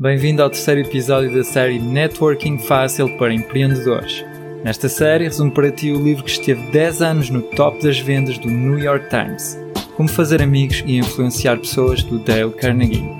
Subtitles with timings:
[0.00, 4.24] Bem-vindo ao terceiro episódio da série Networking Fácil para Empreendedores.
[4.62, 8.38] Nesta série, resumo para ti o livro que esteve 10 anos no top das vendas
[8.38, 9.58] do New York Times,
[9.96, 13.10] Como Fazer Amigos e Influenciar Pessoas, do Dale Carnegie.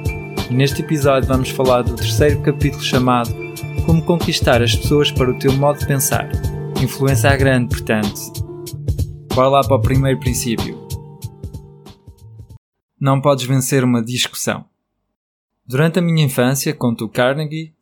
[0.48, 3.34] E neste episódio vamos falar do terceiro capítulo chamado
[3.84, 6.30] Como Conquistar as Pessoas para o Teu Modo de Pensar.
[6.80, 8.14] Influência grande, portanto.
[9.34, 10.78] Bora lá para o primeiro princípio.
[13.00, 14.64] Não podes vencer uma discussão.
[15.68, 17.74] Durante a minha infância, conta o Carnegie,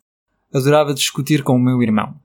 [0.53, 2.21] adorava discutir com o meu irmão.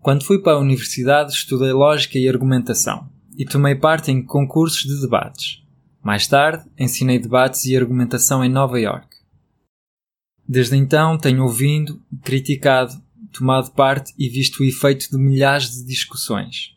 [0.00, 5.00] Quando fui para a universidade, estudei lógica e argumentação e tomei parte em concursos de
[5.00, 5.64] debates.
[6.00, 9.08] Mais tarde, ensinei debates e argumentação em Nova York.
[10.48, 12.94] Desde então, tenho ouvido, criticado,
[13.32, 16.76] tomado parte e visto o efeito de milhares de discussões.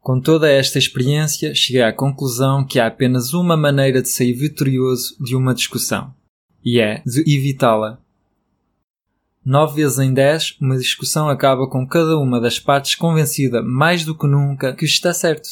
[0.00, 5.22] Com toda esta experiência, cheguei à conclusão que há apenas uma maneira de sair vitorioso
[5.22, 6.14] de uma discussão
[6.66, 8.00] e é de evitá-la.
[9.44, 14.18] Nove vezes em dez, uma discussão acaba com cada uma das partes convencida mais do
[14.18, 15.48] que nunca que está certo.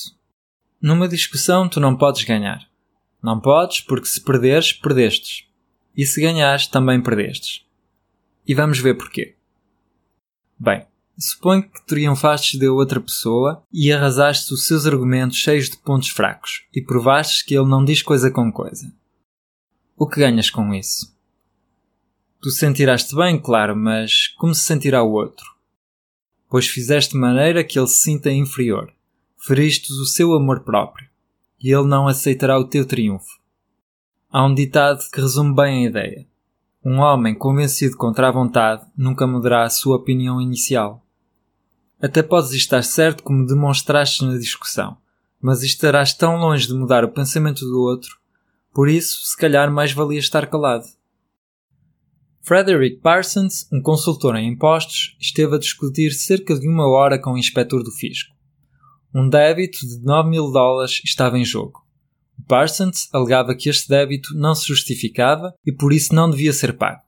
[0.82, 2.68] Numa discussão, tu não podes ganhar.
[3.22, 5.46] Não podes, porque se perderes, perdestes.
[5.96, 7.64] E se ganhares, também perdestes.
[8.44, 9.36] E vamos ver porquê.
[10.58, 10.84] Bem,
[11.16, 16.64] suponho que triunfastes de outra pessoa e arrasaste os seus argumentos cheios de pontos fracos
[16.74, 18.92] e provastes que ele não diz coisa com coisa.
[19.96, 21.13] O que ganhas com isso?
[22.44, 25.46] Tu sentirás-te bem, claro, mas como se sentirá o outro?
[26.50, 28.92] Pois fizeste maneira que ele se sinta inferior.
[29.38, 31.08] Feristes o seu amor próprio.
[31.58, 33.40] E ele não aceitará o teu triunfo.
[34.30, 36.26] Há um ditado que resume bem a ideia.
[36.84, 41.02] Um homem convencido contra a vontade nunca mudará a sua opinião inicial.
[41.98, 44.98] Até podes estar certo como demonstraste na discussão,
[45.40, 48.18] mas estarás tão longe de mudar o pensamento do outro
[48.74, 50.84] por isso, se calhar mais valia estar calado.
[52.46, 57.38] Frederick Parsons, um consultor em impostos, esteve a discutir cerca de uma hora com o
[57.38, 58.34] inspetor do fisco.
[59.14, 61.82] Um débito de 9 mil dólares estava em jogo.
[62.46, 67.00] Parsons alegava que este débito não se justificava e por isso não devia ser pago.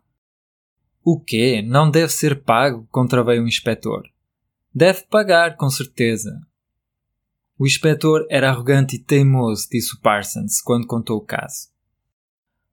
[1.04, 1.60] O quê?
[1.60, 2.88] Não deve ser pago?
[2.90, 4.04] contraveio o inspetor.
[4.74, 6.40] Deve pagar, com certeza.
[7.58, 11.75] O inspetor era arrogante e teimoso, disse o Parsons quando contou o caso.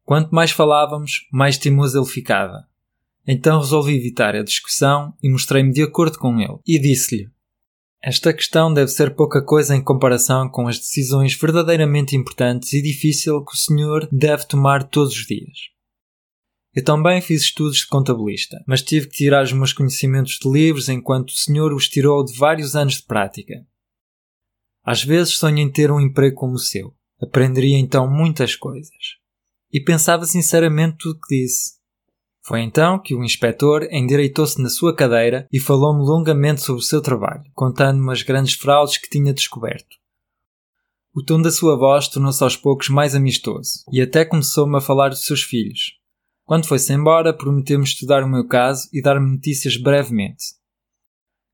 [0.06, 2.68] Quanto mais falávamos, mais teimoso ele ficava.
[3.26, 7.30] Então resolvi evitar a discussão e mostrei-me de acordo com ele e disse-lhe:
[8.02, 13.38] Esta questão deve ser pouca coisa em comparação com as decisões verdadeiramente importantes e difíceis
[13.46, 15.74] que o senhor deve tomar todos os dias.
[16.76, 20.90] Eu também fiz estudos de contabilista, mas tive que tirar os meus conhecimentos de livros
[20.90, 23.66] enquanto o senhor os tirou de vários anos de prática.
[24.84, 26.94] Às vezes sonho em ter um emprego como o seu.
[27.22, 29.23] Aprenderia então muitas coisas.
[29.74, 31.74] E pensava sinceramente tudo que disse.
[32.46, 37.02] Foi então que o inspetor endireitou-se na sua cadeira e falou-me longamente sobre o seu
[37.02, 39.98] trabalho, contando-me as grandes fraudes que tinha descoberto.
[41.16, 45.10] O tom da sua voz tornou-se aos poucos mais amistoso e até começou-me a falar
[45.10, 45.94] dos seus filhos.
[46.44, 50.44] Quando foi-se embora, prometeu-me estudar o meu caso e dar-me notícias brevemente.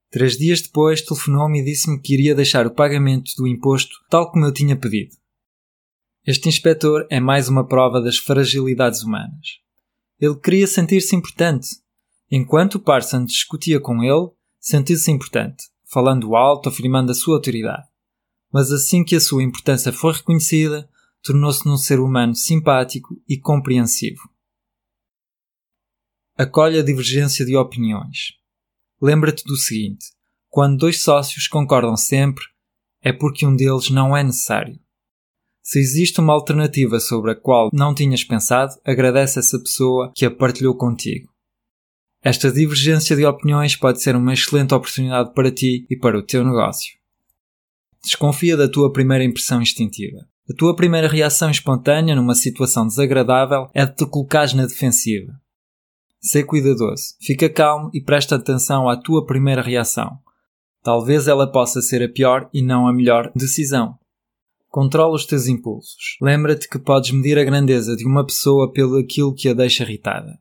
[0.09, 4.45] Três dias depois telefonou-me e disse-me que iria deixar o pagamento do imposto tal como
[4.45, 5.18] eu tinha pedido.
[6.25, 9.59] Este inspetor é mais uma prova das fragilidades humanas.
[10.19, 11.67] Ele queria sentir-se importante.
[12.29, 17.87] Enquanto o Parsons discutia com ele, sentiu-se importante, falando alto, afirmando a sua autoridade.
[18.51, 20.89] Mas assim que a sua importância foi reconhecida,
[21.23, 24.29] tornou-se num ser humano simpático e compreensivo.
[26.37, 28.33] Acolhe a divergência de opiniões.
[29.01, 30.05] Lembra-te do seguinte:
[30.49, 32.43] quando dois sócios concordam sempre,
[33.01, 34.79] é porque um deles não é necessário.
[35.61, 40.31] Se existe uma alternativa sobre a qual não tinhas pensado, agradece essa pessoa que a
[40.31, 41.29] partilhou contigo.
[42.21, 46.43] Esta divergência de opiniões pode ser uma excelente oportunidade para ti e para o teu
[46.43, 46.97] negócio.
[48.03, 50.27] Desconfia da tua primeira impressão instintiva.
[50.49, 55.33] A tua primeira reação espontânea numa situação desagradável é de te colocares na defensiva.
[56.19, 60.17] Sê cuidadoso, fica calmo e presta atenção à tua primeira reação.
[60.81, 63.97] Talvez ela possa ser a pior e não a melhor decisão.
[64.69, 66.17] Controla os teus impulsos.
[66.21, 70.39] Lembra-te que podes medir a grandeza de uma pessoa pelo aquilo que a deixa irritada.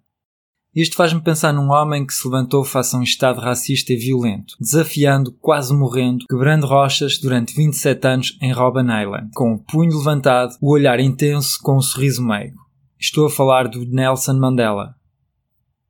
[0.75, 4.55] Isto faz-me pensar num homem que se levantou face a um estado racista e violento,
[4.61, 10.55] desafiando, quase morrendo, quebrando rochas durante 27 anos em Robben Island, com o punho levantado,
[10.61, 12.59] o olhar intenso com um sorriso meigo.
[13.01, 14.95] Estou a falar do Nelson Mandela,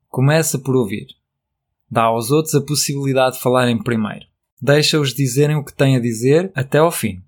[0.08, 1.06] Começa por ouvir.
[1.90, 4.24] Dá aos outros a possibilidade de falarem primeiro.
[4.60, 7.22] Deixa-os dizerem o que têm a dizer até ao fim.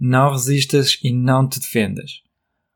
[0.00, 2.22] Não resistas e não te defendas.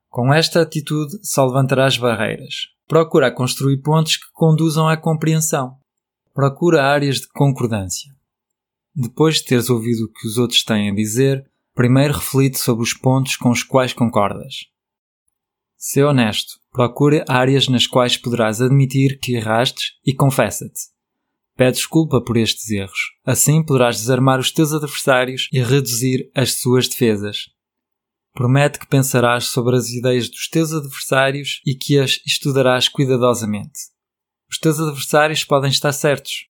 [0.09, 2.69] Com esta atitude só levantarás barreiras.
[2.87, 5.77] Procura construir pontos que conduzam à compreensão.
[6.35, 8.13] Procura áreas de concordância.
[8.95, 12.93] Depois de teres ouvido o que os outros têm a dizer, primeiro reflite sobre os
[12.93, 14.67] pontos com os quais concordas.
[15.79, 20.92] Sê honesto, procura áreas nas quais poderás admitir que erraste e confessa-te.
[21.57, 22.99] Pede desculpa por estes erros.
[23.25, 27.51] Assim poderás desarmar os teus adversários e reduzir as suas defesas.
[28.33, 33.79] Promete que pensarás sobre as ideias dos teus adversários e que as estudarás cuidadosamente.
[34.51, 36.47] Os teus adversários podem estar certos.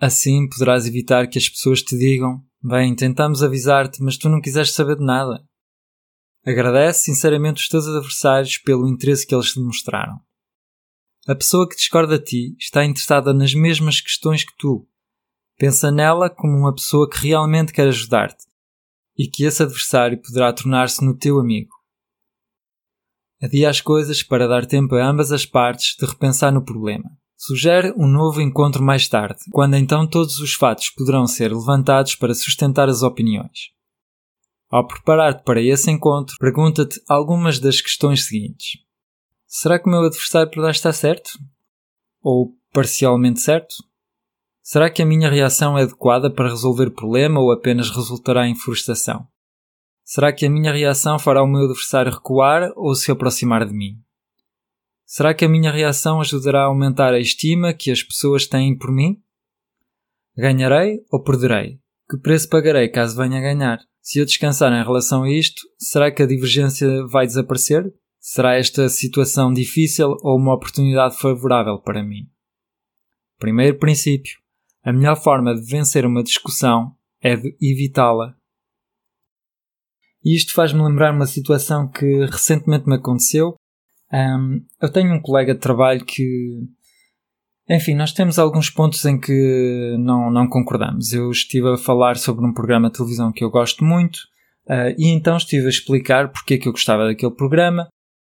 [0.00, 4.74] Assim poderás evitar que as pessoas te digam: Bem, tentamos avisar-te, mas tu não quiseste
[4.74, 5.44] saber de nada.
[6.46, 10.18] Agradece sinceramente os teus adversários pelo interesse que eles te demonstraram.
[11.28, 14.88] A pessoa que discorda de ti está interessada nas mesmas questões que tu.
[15.58, 18.46] Pensa nela como uma pessoa que realmente quer ajudar-te
[19.18, 21.74] e que esse adversário poderá tornar-se no teu amigo.
[23.42, 27.10] Adia as coisas para dar tempo a ambas as partes de repensar no problema.
[27.36, 32.34] Sugere um novo encontro mais tarde, quando então todos os fatos poderão ser levantados para
[32.34, 33.70] sustentar as opiniões.
[34.70, 38.78] Ao preparar-te para esse encontro, pergunta-te algumas das questões seguintes:
[39.52, 41.32] Será que o meu adversário poderá estar certo?
[42.22, 43.74] Ou parcialmente certo?
[44.62, 48.54] Será que a minha reação é adequada para resolver o problema ou apenas resultará em
[48.54, 49.26] frustração?
[50.04, 53.98] Será que a minha reação fará o meu adversário recuar ou se aproximar de mim?
[55.04, 58.92] Será que a minha reação ajudará a aumentar a estima que as pessoas têm por
[58.92, 59.20] mim?
[60.36, 61.80] Ganharei ou perderei?
[62.08, 63.80] Que preço pagarei caso venha a ganhar?
[64.00, 67.92] Se eu descansar em relação a isto, será que a divergência vai desaparecer?
[68.20, 72.28] Será esta situação difícil ou uma oportunidade favorável para mim?
[73.38, 74.38] Primeiro princípio:
[74.84, 78.36] a melhor forma de vencer uma discussão é de evitá-la.
[80.22, 83.54] E isto faz-me lembrar uma situação que recentemente me aconteceu.
[84.12, 86.60] Um, eu tenho um colega de trabalho que.
[87.70, 91.14] Enfim, nós temos alguns pontos em que não, não concordamos.
[91.14, 94.16] Eu estive a falar sobre um programa de televisão que eu gosto muito
[94.66, 97.88] uh, e então estive a explicar porque é que eu gostava daquele programa,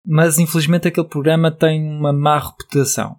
[0.04, 3.16] mas infelizmente aquele programa tem uma má reputação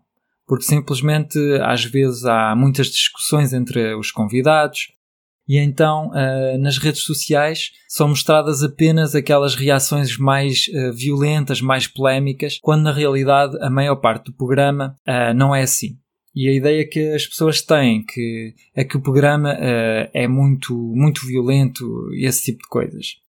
[0.48, 4.92] porque simplesmente às vezes há muitas discussões entre os convidados
[5.48, 11.86] e então uh, nas redes sociais são mostradas apenas aquelas reações mais uh, violentas, mais
[11.86, 15.98] polémicas, quando na realidade a maior parte do programa uh, não é assim.
[16.36, 21.28] E a ideia que as pessoas têm que é que o programa é muito, muito
[21.28, 23.23] violento e esse tipo de coisas.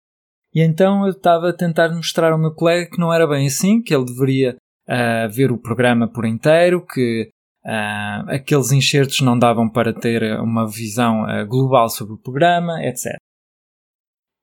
[0.53, 3.81] E então eu estava a tentar mostrar ao meu colega que não era bem assim,
[3.81, 4.57] que ele deveria
[4.87, 7.29] uh, ver o programa por inteiro, que
[7.65, 13.15] uh, aqueles enxertos não davam para ter uma visão uh, global sobre o programa, etc.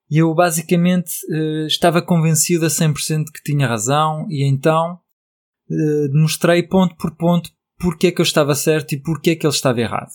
[0.09, 1.11] E eu basicamente
[1.67, 4.99] estava convencido a 100% que tinha razão, e então
[6.11, 9.53] demonstrei ponto por ponto porque é que eu estava certo e porque é que ele
[9.53, 10.09] estava errado.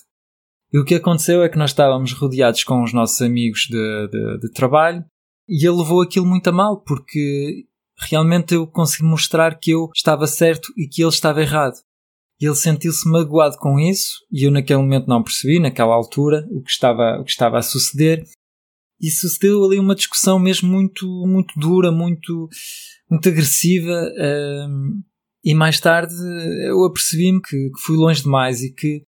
[0.72, 4.38] E o que aconteceu é que nós estávamos rodeados com os nossos amigos de, de,
[4.40, 5.04] de trabalho
[5.48, 7.66] e ele levou aquilo muito a mal, porque
[7.98, 11.76] realmente eu consegui mostrar que eu estava certo e que ele estava errado.
[12.40, 16.70] Ele sentiu-se magoado com isso e eu naquele momento não percebi, naquela altura, o que
[16.70, 18.24] estava, o que estava a suceder.
[19.00, 22.48] E sucedeu ali uma discussão mesmo muito, muito dura, muito,
[23.10, 23.92] muito agressiva.
[24.68, 25.02] Um,
[25.44, 26.14] e mais tarde
[26.66, 29.04] eu apercebi-me que, que fui longe demais e que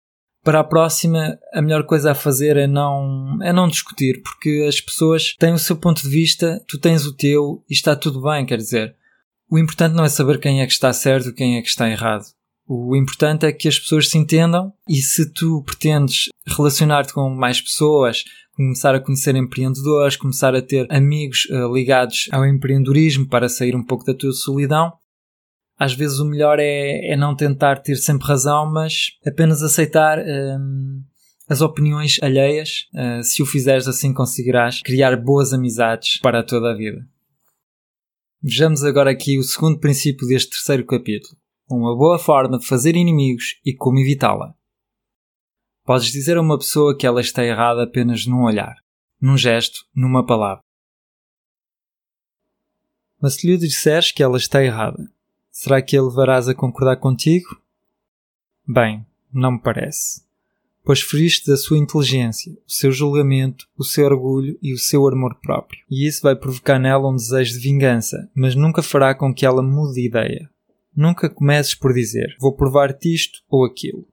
[0.44, 4.82] para a próxima a melhor coisa a fazer é não, é não discutir, porque as
[4.82, 8.46] pessoas têm o seu ponto de vista, tu tens o teu e está tudo bem,
[8.46, 8.96] quer dizer.
[9.50, 11.90] O importante não é saber quem é que está certo e quem é que está
[11.90, 12.24] errado.
[12.68, 17.60] O importante é que as pessoas se entendam e se tu pretendes relacionar-te com mais
[17.60, 18.24] pessoas,
[18.56, 23.84] começar a conhecer empreendedores, começar a ter amigos uh, ligados ao empreendedorismo para sair um
[23.84, 24.94] pouco da tua solidão,
[25.82, 31.04] às vezes o melhor é, é não tentar ter sempre razão, mas apenas aceitar hum,
[31.50, 32.88] as opiniões alheias.
[32.94, 37.04] Uh, se o fizeres assim, conseguirás criar boas amizades para toda a vida.
[38.44, 41.36] Vejamos agora aqui o segundo princípio deste terceiro capítulo:
[41.68, 44.54] uma boa forma de fazer inimigos e como evitá-la.
[45.84, 48.76] Podes dizer a uma pessoa que ela está errada apenas num olhar,
[49.20, 50.62] num gesto, numa palavra.
[53.20, 55.12] Mas se lhe disseres que ela está errada,
[55.52, 57.62] Será que a levarás a concordar contigo?
[58.66, 60.24] Bem, não me parece.
[60.84, 65.36] Pois feriste da sua inteligência, o seu julgamento, o seu orgulho e o seu amor
[65.36, 65.84] próprio.
[65.90, 69.62] E isso vai provocar nela um desejo de vingança, mas nunca fará com que ela
[69.62, 70.50] mude de ideia.
[70.96, 74.08] Nunca comeces por dizer, vou provar-te isto ou aquilo.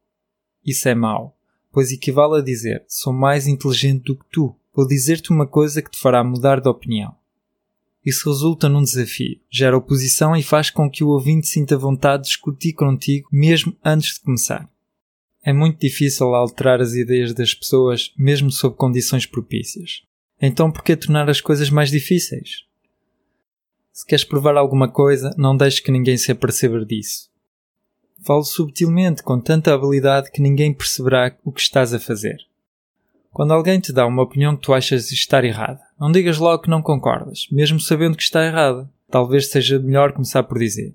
[0.64, 1.36] Isso é mau,
[1.72, 4.54] pois equivale a dizer, sou mais inteligente do que tu.
[4.74, 7.17] Vou dizer-te uma coisa que te fará mudar de opinião.
[8.04, 12.28] Isso resulta num desafio, gera oposição e faz com que o ouvinte sinta vontade de
[12.28, 14.68] discutir contigo mesmo antes de começar.
[15.42, 20.02] É muito difícil alterar as ideias das pessoas mesmo sob condições propícias.
[20.40, 22.64] Então por que tornar as coisas mais difíceis?
[23.92, 27.28] Se queres provar alguma coisa, não deixes que ninguém se aperceba disso.
[28.22, 32.36] Falo subtilmente, com tanta habilidade que ninguém perceberá o que estás a fazer.
[33.32, 36.70] Quando alguém te dá uma opinião que tu achas estar errada, não digas logo que
[36.70, 38.88] não concordas, mesmo sabendo que está errada.
[39.10, 40.94] Talvez seja melhor começar por dizer: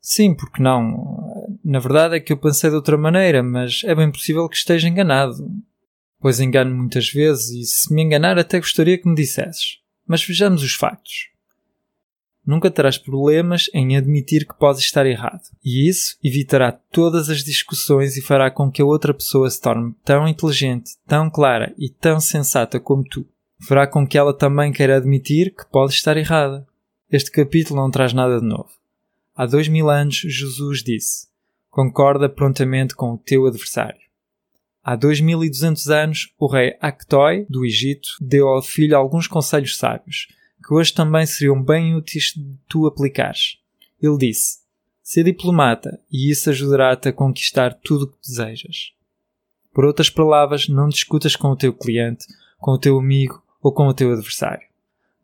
[0.00, 1.56] Sim, porque não?
[1.64, 4.88] Na verdade é que eu pensei de outra maneira, mas é bem possível que esteja
[4.88, 5.48] enganado.
[6.20, 9.78] Pois engano muitas vezes e se me enganar até gostaria que me dissesses.
[10.06, 11.36] Mas vejamos os factos
[12.46, 15.42] nunca terás problemas em admitir que podes estar errado.
[15.64, 19.92] E isso evitará todas as discussões e fará com que a outra pessoa se torne
[20.04, 23.26] tão inteligente, tão clara e tão sensata como tu.
[23.60, 26.66] Fará com que ela também queira admitir que pode estar errada.
[27.10, 28.68] Este capítulo não traz nada de novo.
[29.34, 31.26] Há dois mil anos, Jesus disse:
[31.70, 34.00] Concorda prontamente com o teu adversário.
[34.84, 39.26] Há dois mil e duzentos anos, o rei Actói, do Egito, deu ao filho alguns
[39.26, 40.28] conselhos sábios,
[40.64, 43.58] que hoje também seriam bem úteis de tu aplicares.
[44.00, 44.58] Ele disse:
[45.02, 48.92] Ser diplomata e isso ajudará-te a conquistar tudo o que desejas.
[49.72, 52.26] Por outras palavras, não discutas com o teu cliente,
[52.58, 54.64] com o teu amigo ou com o teu adversário.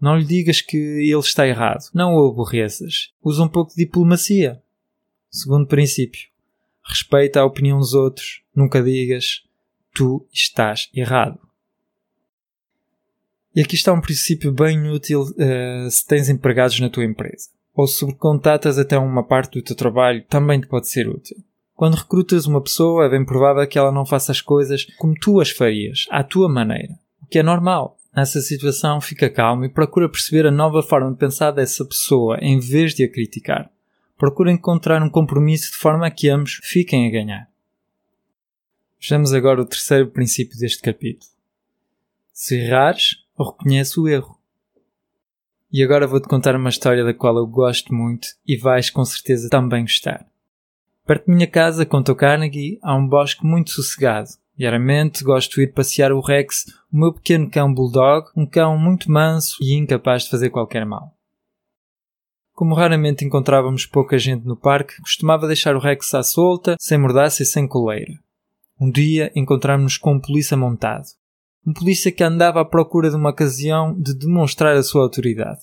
[0.01, 3.13] Não lhe digas que ele está errado, não o aborreças.
[3.23, 4.61] Usa um pouco de diplomacia.
[5.31, 6.29] Segundo princípio,
[6.85, 8.43] respeita a opinião dos outros.
[8.53, 9.45] Nunca digas
[9.95, 11.39] tu estás errado.
[13.55, 17.49] E aqui está um princípio bem útil uh, se tens empregados na tua empresa.
[17.77, 21.37] Ou subcontratas até uma parte do teu trabalho, também te pode ser útil.
[21.77, 25.41] Quando recrutas uma pessoa, é bem provável que ela não faça as coisas como tu
[25.41, 26.99] as farias, à tua maneira.
[27.23, 28.01] O que é normal.
[28.14, 32.59] Nessa situação, fica calmo e procura perceber a nova forma de pensar dessa pessoa em
[32.59, 33.71] vez de a criticar.
[34.19, 37.50] Procura encontrar um compromisso de forma a que ambos fiquem a ganhar.
[39.00, 41.31] Vejamos agora o terceiro princípio deste capítulo.
[42.33, 44.38] Se errares, reconhece o erro.
[45.73, 49.49] E agora vou-te contar uma história da qual eu gosto muito e vais com certeza
[49.49, 50.26] também gostar.
[51.07, 54.28] Perto de minha casa, conta o Carnegie, há um bosque muito sossegado.
[54.62, 59.11] Diariamente gosto de ir passear o Rex, o meu pequeno cão bulldog, um cão muito
[59.11, 61.12] manso e incapaz de fazer qualquer mal.
[62.52, 67.42] Como raramente encontrávamos pouca gente no parque, costumava deixar o Rex à solta, sem mordaça
[67.42, 68.12] e sem coleira.
[68.81, 71.07] Um dia encontramos-nos com um polícia montado
[71.66, 75.59] um polícia que andava à procura de uma ocasião de demonstrar a sua autoridade.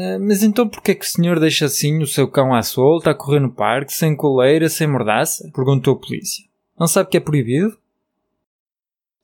[0.00, 2.62] Uh, mas então por que é que o senhor deixa assim o seu cão à
[2.62, 5.50] solta, a correr no parque, sem coleira, sem mordaça?
[5.54, 6.42] Perguntou a polícia.
[6.80, 7.76] Não sabe que é proibido?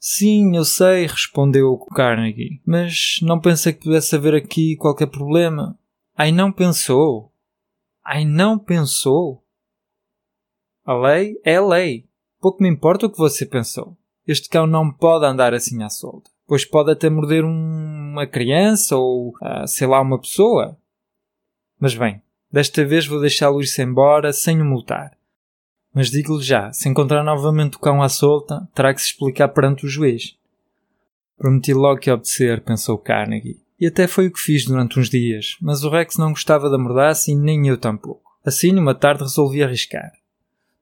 [0.07, 5.79] Sim, eu sei, respondeu o Carnegie, mas não pensei que pudesse haver aqui qualquer problema.
[6.15, 7.33] Ai, não pensou?
[8.05, 9.43] Ai, não pensou?
[10.85, 12.07] A lei é lei.
[12.39, 13.97] Pouco me importa o que você pensou.
[14.27, 18.99] Este cão não pode andar assim à solta, pois pode até morder um, uma criança
[18.99, 20.79] ou, uh, sei lá, uma pessoa.
[21.81, 22.21] Mas bem,
[22.53, 25.17] desta vez vou deixá-lo ir-se embora sem o multar.
[25.95, 29.87] Mas digo-lhe já, se encontrar novamente o cão à solta, terá que se explicar perante
[29.87, 30.37] o juiz.
[31.39, 33.61] Prometi logo que obedecer, pensou Carnegie.
[33.79, 36.79] E até foi o que fiz durante uns dias, mas o Rex não gostava da
[36.79, 38.33] mordaça e nem eu tampouco.
[38.45, 40.11] Assim, numa tarde resolvi arriscar.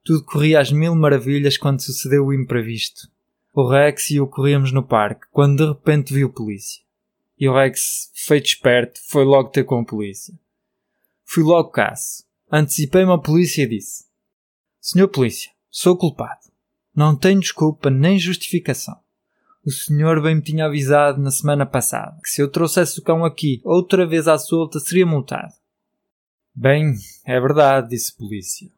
[0.02, 3.08] Tudo corria às mil maravilhas quando sucedeu o imprevisto.
[3.52, 6.82] O Rex e eu corríamos no parque, quando de repente viu polícia.
[7.38, 10.34] E o Rex, feito esperto, foi logo ter com a polícia.
[11.24, 12.24] Fui logo caço.
[12.50, 14.04] Antecipei-me à polícia e disse:
[14.82, 16.50] Senhor polícia, sou culpado.
[16.94, 19.00] Não tenho desculpa nem justificação.
[19.64, 23.24] O senhor bem me tinha avisado na semana passada que se eu trouxesse o cão
[23.24, 25.54] aqui outra vez à solta seria multado.
[26.54, 28.70] Bem, é verdade, disse a polícia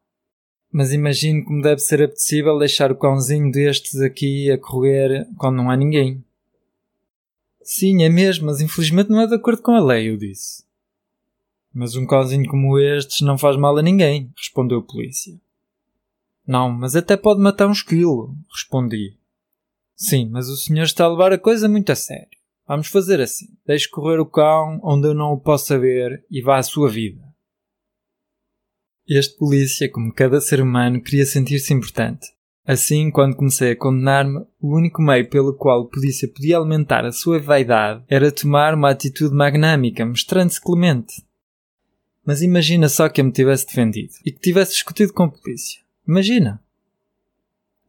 [0.74, 5.70] mas imagino como deve ser apetecível deixar o cãozinho destes aqui a correr quando não
[5.70, 6.24] há ninguém.
[7.62, 10.64] Sim, é mesmo, mas infelizmente não é de acordo com a lei, eu disse.
[11.72, 15.40] Mas um cãozinho como estes não faz mal a ninguém, respondeu a polícia.
[16.46, 19.18] Não, mas até pode matar um esquilo, respondi.
[19.96, 22.28] Sim, mas o senhor está a levar a coisa muito a sério.
[22.66, 23.46] Vamos fazer assim.
[23.66, 27.22] Deixe correr o cão onde eu não o possa ver e vá à sua vida.
[29.06, 32.26] Este polícia, como cada ser humano, queria sentir-se importante.
[32.66, 37.12] Assim, quando comecei a condenar-me, o único meio pelo qual o polícia podia alimentar a
[37.12, 41.22] sua vaidade era tomar uma atitude magnâmica, mostrando-se clemente.
[42.24, 45.83] Mas imagina só que eu me tivesse defendido e que tivesse discutido com a polícia.
[46.06, 46.62] Imagina!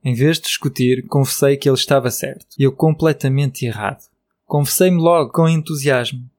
[0.04, 4.04] Em vez de discutir, confessei que ele estava certo e eu completamente errado.
[4.46, 6.30] Confessei-me logo com entusiasmo.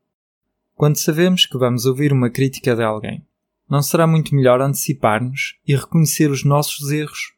[0.75, 3.25] Quando sabemos que vamos ouvir uma crítica de alguém,
[3.69, 7.33] não será muito melhor antecipar-nos e reconhecer os nossos erros?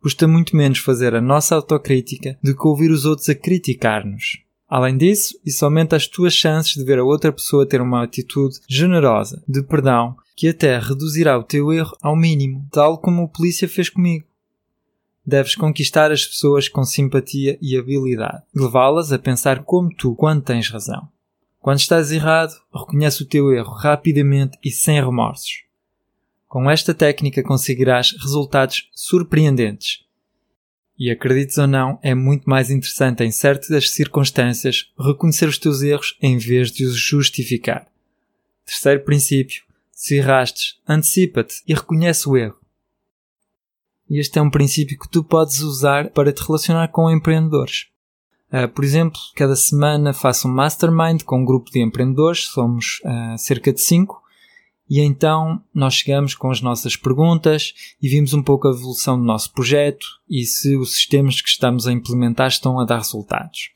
[0.00, 4.42] Custa muito menos fazer a nossa autocrítica do que ouvir os outros a criticar-nos.
[4.68, 8.58] Além disso, isso aumenta as tuas chances de ver a outra pessoa ter uma atitude
[8.66, 13.68] generosa, de perdão, que até reduzirá o teu erro ao mínimo, tal como o polícia
[13.68, 14.26] fez comigo.
[15.24, 20.68] Deves conquistar as pessoas com simpatia e habilidade, levá-las a pensar como tu quando tens
[20.68, 21.08] razão.
[21.60, 25.62] Quando estás errado, reconhece o teu erro rapidamente e sem remorsos.
[26.48, 30.04] Com esta técnica conseguirás resultados surpreendentes.
[30.98, 36.18] E acredites ou não, é muito mais interessante em certas circunstâncias reconhecer os teus erros
[36.20, 37.86] em vez de os justificar.
[38.66, 39.62] Terceiro princípio:
[40.02, 42.56] se errastes, antecipa-te e reconhece o erro.
[44.10, 47.86] Este é um princípio que tu podes usar para te relacionar com empreendedores.
[48.52, 53.38] Uh, por exemplo, cada semana faço um mastermind com um grupo de empreendedores, somos uh,
[53.38, 54.20] cerca de 5,
[54.90, 59.24] e então nós chegamos com as nossas perguntas e vimos um pouco a evolução do
[59.24, 63.70] nosso projeto e se os sistemas que estamos a implementar estão a dar resultados.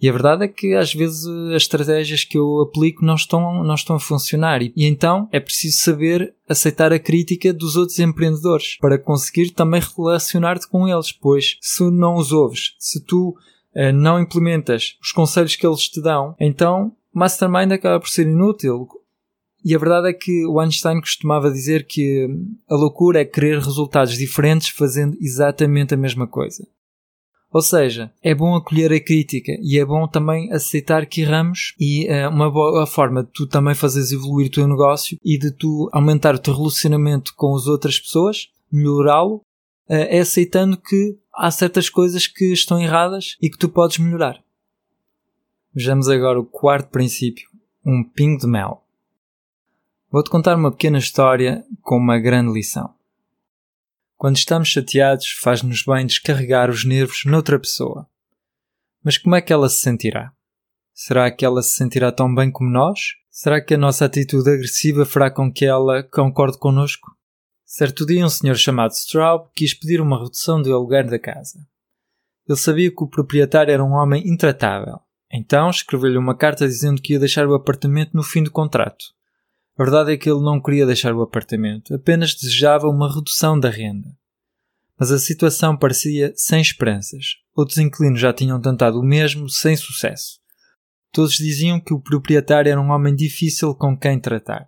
[0.00, 3.74] E a verdade é que às vezes as estratégias que eu aplico não estão, não
[3.74, 4.62] estão a funcionar.
[4.62, 10.68] E, então é preciso saber aceitar a crítica dos outros empreendedores para conseguir também relacionar-te
[10.68, 11.12] com eles.
[11.12, 13.30] Pois se não os ouves, se tu
[13.74, 18.86] uh, não implementas os conselhos que eles te dão, então Mastermind acaba por ser inútil.
[19.64, 22.28] E a verdade é que o Einstein costumava dizer que
[22.68, 26.64] a loucura é querer resultados diferentes fazendo exatamente a mesma coisa.
[27.52, 32.06] Ou seja, é bom acolher a crítica e é bom também aceitar que erramos e
[32.06, 35.88] é uma boa forma de tu também fazeres evoluir o teu negócio e de tu
[35.92, 39.42] aumentar o teu relacionamento com as outras pessoas, melhorá-lo,
[39.88, 44.42] eh, é aceitando que há certas coisas que estão erradas e que tu podes melhorar.
[45.72, 47.48] Vejamos agora o quarto princípio,
[47.84, 48.82] um pingo de mel.
[50.10, 52.95] Vou-te contar uma pequena história com uma grande lição.
[54.16, 58.08] Quando estamos chateados, faz-nos bem descarregar os nervos noutra pessoa.
[59.04, 60.32] Mas como é que ela se sentirá?
[60.94, 62.98] Será que ela se sentirá tão bem como nós?
[63.30, 67.14] Será que a nossa atitude agressiva fará com que ela concorde connosco?
[67.66, 71.58] Certo dia, um senhor chamado Straub quis pedir uma redução do aluguer da casa.
[72.48, 74.98] Ele sabia que o proprietário era um homem intratável.
[75.30, 79.04] Então escreveu-lhe uma carta dizendo que ia deixar o apartamento no fim do contrato.
[79.78, 83.68] A verdade é que ele não queria deixar o apartamento, apenas desejava uma redução da
[83.68, 84.16] renda.
[84.98, 87.36] Mas a situação parecia sem esperanças.
[87.54, 90.40] Outros inquilinos já tinham tentado o mesmo, sem sucesso.
[91.12, 94.66] Todos diziam que o proprietário era um homem difícil com quem tratar.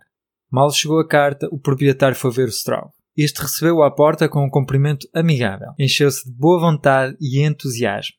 [0.51, 2.91] Mal chegou a carta, o proprietário foi ver o Straub.
[3.17, 8.15] Este recebeu-o à porta com um cumprimento amigável, encheu-se de boa vontade e entusiasmo.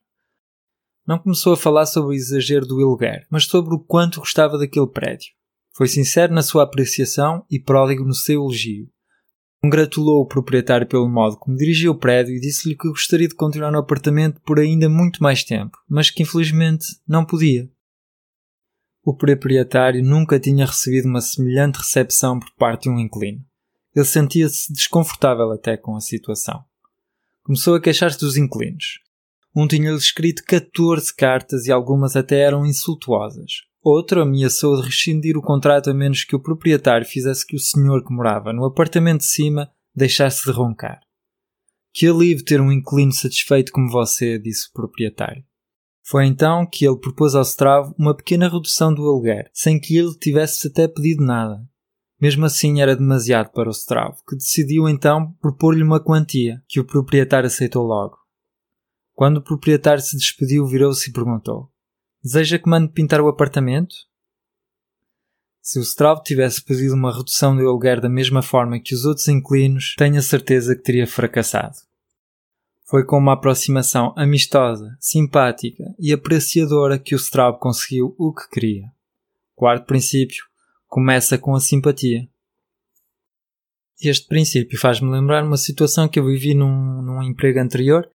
[1.07, 4.89] Não começou a falar sobre o exagero do aluguer, mas sobre o quanto gostava daquele
[4.89, 5.33] prédio.
[5.77, 8.89] Foi sincero na sua apreciação e pródigo no seu elogio.
[9.63, 13.71] Congratulou o proprietário pelo modo como dirigiu o prédio e disse-lhe que gostaria de continuar
[13.71, 17.71] no apartamento por ainda muito mais tempo, mas que infelizmente não podia.
[19.05, 23.45] O proprietário nunca tinha recebido uma semelhante recepção por parte de um inquilino.
[23.95, 26.65] Ele sentia-se desconfortável até com a situação.
[27.43, 29.01] Começou a queixar-se dos inquilinos.
[29.55, 33.70] Um tinha-lhe escrito 14 cartas e algumas até eram insultuosas.
[33.83, 38.05] Outro ameaçou de rescindir o contrato a menos que o proprietário fizesse que o senhor
[38.05, 41.01] que morava no apartamento de cima deixasse de roncar.
[41.93, 45.43] Que alívio ter um inquilino satisfeito como você, disse o proprietário.
[46.05, 50.15] Foi então que ele propôs ao Stravo uma pequena redução do aluguer, sem que ele
[50.19, 51.65] tivesse até pedido nada.
[52.21, 56.85] Mesmo assim era demasiado para o Stravo, que decidiu então propor-lhe uma quantia, que o
[56.85, 58.19] proprietário aceitou logo.
[59.15, 61.71] Quando o proprietário se despediu, virou-se e perguntou:
[62.23, 63.95] Deseja que mande pintar o apartamento?
[65.63, 69.27] Se o Straub tivesse pedido uma redução do aluguer da mesma forma que os outros
[69.29, 71.77] inquilinos, tenho a certeza que teria fracassado.
[72.85, 78.91] Foi com uma aproximação amistosa, simpática e apreciadora que o Straub conseguiu o que queria.
[79.55, 80.45] Quarto princípio:
[80.87, 82.29] começa com a simpatia.
[84.03, 88.11] Este princípio faz-me lembrar uma situação que eu vivi num, num emprego anterior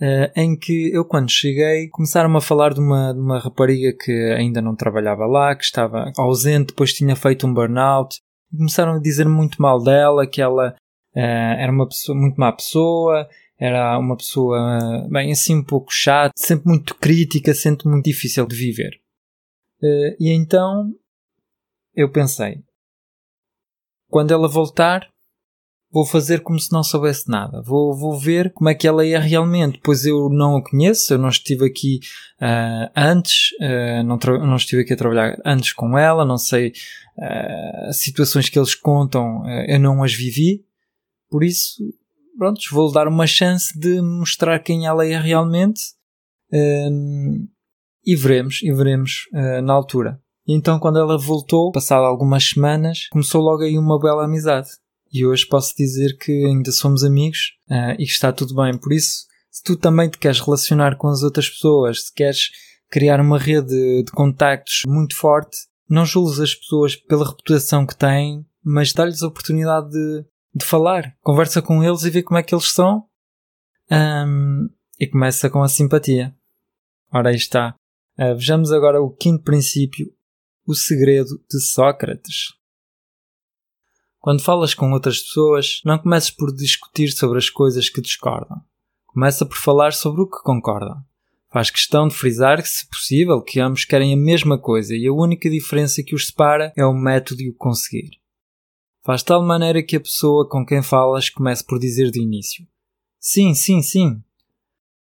[0.00, 4.10] Uh, em que eu quando cheguei começaram a falar de uma, de uma rapariga que
[4.32, 8.18] ainda não trabalhava lá, que estava ausente, depois tinha feito um burnout,
[8.50, 10.74] e começaram a dizer muito mal dela, que ela
[11.14, 16.32] uh, era uma pessoa, muito má pessoa, era uma pessoa, bem, assim um pouco chata,
[16.34, 18.98] sempre muito crítica, sempre muito difícil de viver.
[19.82, 20.94] Uh, e então
[21.94, 22.62] eu pensei,
[24.08, 25.10] quando ela voltar,
[25.92, 27.60] vou fazer como se não soubesse nada.
[27.62, 31.18] Vou, vou ver como é que ela é realmente, pois eu não a conheço, eu
[31.18, 32.00] não estive aqui
[32.40, 36.72] uh, antes, uh, não, não estive aqui a trabalhar antes com ela, não sei
[37.18, 40.64] uh, situações que eles contam, eu não as vivi,
[41.28, 41.82] por isso,
[42.38, 45.80] pronto, vou dar uma chance de mostrar quem ela é realmente
[48.04, 49.28] e veremos, e veremos
[49.62, 50.20] na altura.
[50.48, 54.70] Então, quando ela voltou, passado algumas semanas, começou logo aí uma bela amizade
[55.12, 58.76] e hoje posso dizer que ainda somos amigos uh, e que está tudo bem.
[58.78, 62.50] Por isso, se tu também te queres relacionar com as outras pessoas, se queres
[62.88, 65.56] criar uma rede de contactos muito forte,
[65.88, 71.16] não julgues as pessoas pela reputação que têm, mas dá-lhes a oportunidade de, de falar.
[71.20, 73.04] Conversa com eles e vê como é que eles são.
[73.90, 74.68] Um,
[74.98, 76.32] e começa com a simpatia.
[77.12, 77.74] Ora, aí está.
[78.16, 80.12] Uh, vejamos agora o quinto princípio,
[80.64, 82.59] o segredo de Sócrates.
[84.20, 88.60] Quando falas com outras pessoas, não comeces por discutir sobre as coisas que discordam.
[89.06, 91.02] Começa por falar sobre o que concordam.
[91.50, 95.12] Faz questão de frisar que, se possível, que ambos querem a mesma coisa e a
[95.12, 98.10] única diferença que os separa é o método e o conseguir.
[99.02, 102.66] Faz tal maneira que a pessoa com quem falas comece por dizer de início:
[103.18, 104.22] Sim, sim, sim.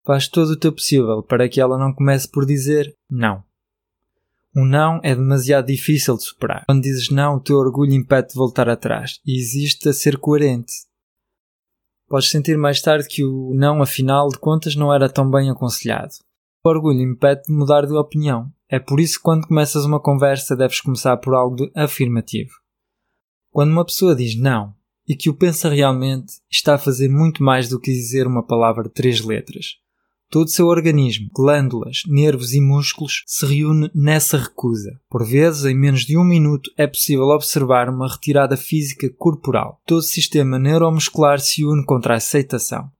[0.05, 3.43] Faz todo o teu possível para que ela não comece por dizer não.
[4.55, 6.65] Um não é demasiado difícil de superar.
[6.65, 10.73] Quando dizes não, o teu orgulho impede de voltar atrás e existe a ser coerente.
[12.07, 16.13] Podes sentir mais tarde que o não, afinal de contas, não era tão bem aconselhado.
[16.63, 18.51] O orgulho impede de mudar de opinião.
[18.69, 22.51] É por isso que quando começas uma conversa deves começar por algo afirmativo.
[23.51, 24.73] Quando uma pessoa diz não
[25.07, 28.83] e que o pensa realmente, está a fazer muito mais do que dizer uma palavra
[28.83, 29.77] de três letras.
[30.29, 34.99] Todo seu organismo, glândulas, nervos e músculos se reúne nessa recusa.
[35.09, 39.81] Por vezes, em menos de um minuto, é possível observar uma retirada física corporal.
[39.85, 42.91] Todo o sistema neuromuscular se une contra a aceitação.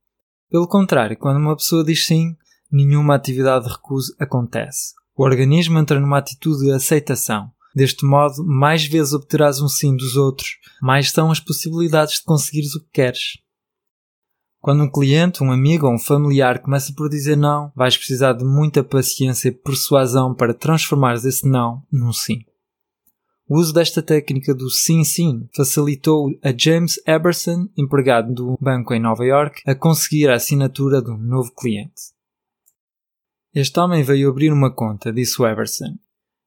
[0.49, 2.33] Pelo contrário, quando uma pessoa diz sim,
[2.71, 4.93] nenhuma atividade de recusa acontece.
[5.13, 7.51] O organismo entra numa atitude de aceitação.
[7.75, 12.73] Deste modo, mais vezes obterás um sim dos outros, mais são as possibilidades de conseguires
[12.73, 13.33] o que queres.
[14.59, 18.43] Quando um cliente, um amigo ou um familiar começa por dizer não, vais precisar de
[18.43, 22.43] muita paciência e persuasão para transformares esse não num sim.
[23.49, 29.23] O uso desta técnica do sim-sim facilitou a James Eberson, empregado do banco em Nova
[29.23, 32.11] York, a conseguir a assinatura de um novo cliente.
[33.55, 35.97] Este homem veio abrir uma conta, disse o Eberson.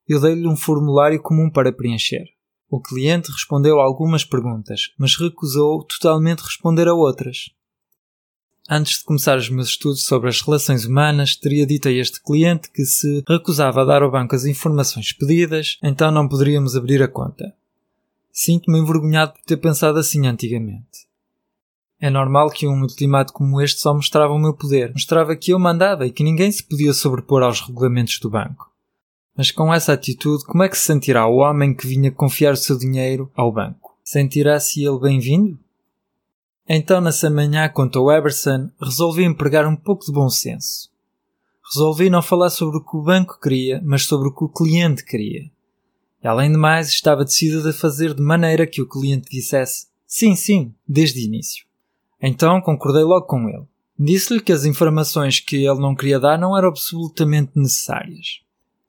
[0.06, 2.26] Eu dei-lhe um formulário comum para preencher.
[2.68, 7.46] O cliente respondeu a algumas perguntas, mas recusou totalmente responder a outras.
[8.72, 12.70] Antes de começar os meus estudos sobre as relações humanas, teria dito a este cliente
[12.70, 17.08] que se recusava a dar ao banco as informações pedidas, então não poderíamos abrir a
[17.08, 17.52] conta.
[18.32, 21.08] Sinto-me envergonhado por ter pensado assim antigamente.
[22.00, 25.58] É normal que um ultimato como este só mostrava o meu poder, mostrava que eu
[25.58, 28.70] mandava e que ninguém se podia sobrepor aos regulamentos do banco.
[29.36, 32.56] Mas com essa atitude, como é que se sentirá o homem que vinha confiar o
[32.56, 33.98] seu dinheiro ao banco?
[34.04, 35.58] Sentirá-se ele bem-vindo?
[36.72, 40.88] Então, nessa manhã, contou Eberson, resolvi empregar um pouco de bom senso.
[41.68, 45.04] Resolvi não falar sobre o que o banco queria, mas sobre o que o cliente
[45.04, 45.50] queria.
[46.22, 50.36] E, além de mais, estava decidido a fazer de maneira que o cliente dissesse sim,
[50.36, 51.64] sim, desde o início.
[52.22, 53.64] Então concordei logo com ele.
[53.98, 58.42] Disse-lhe que as informações que ele não queria dar não eram absolutamente necessárias.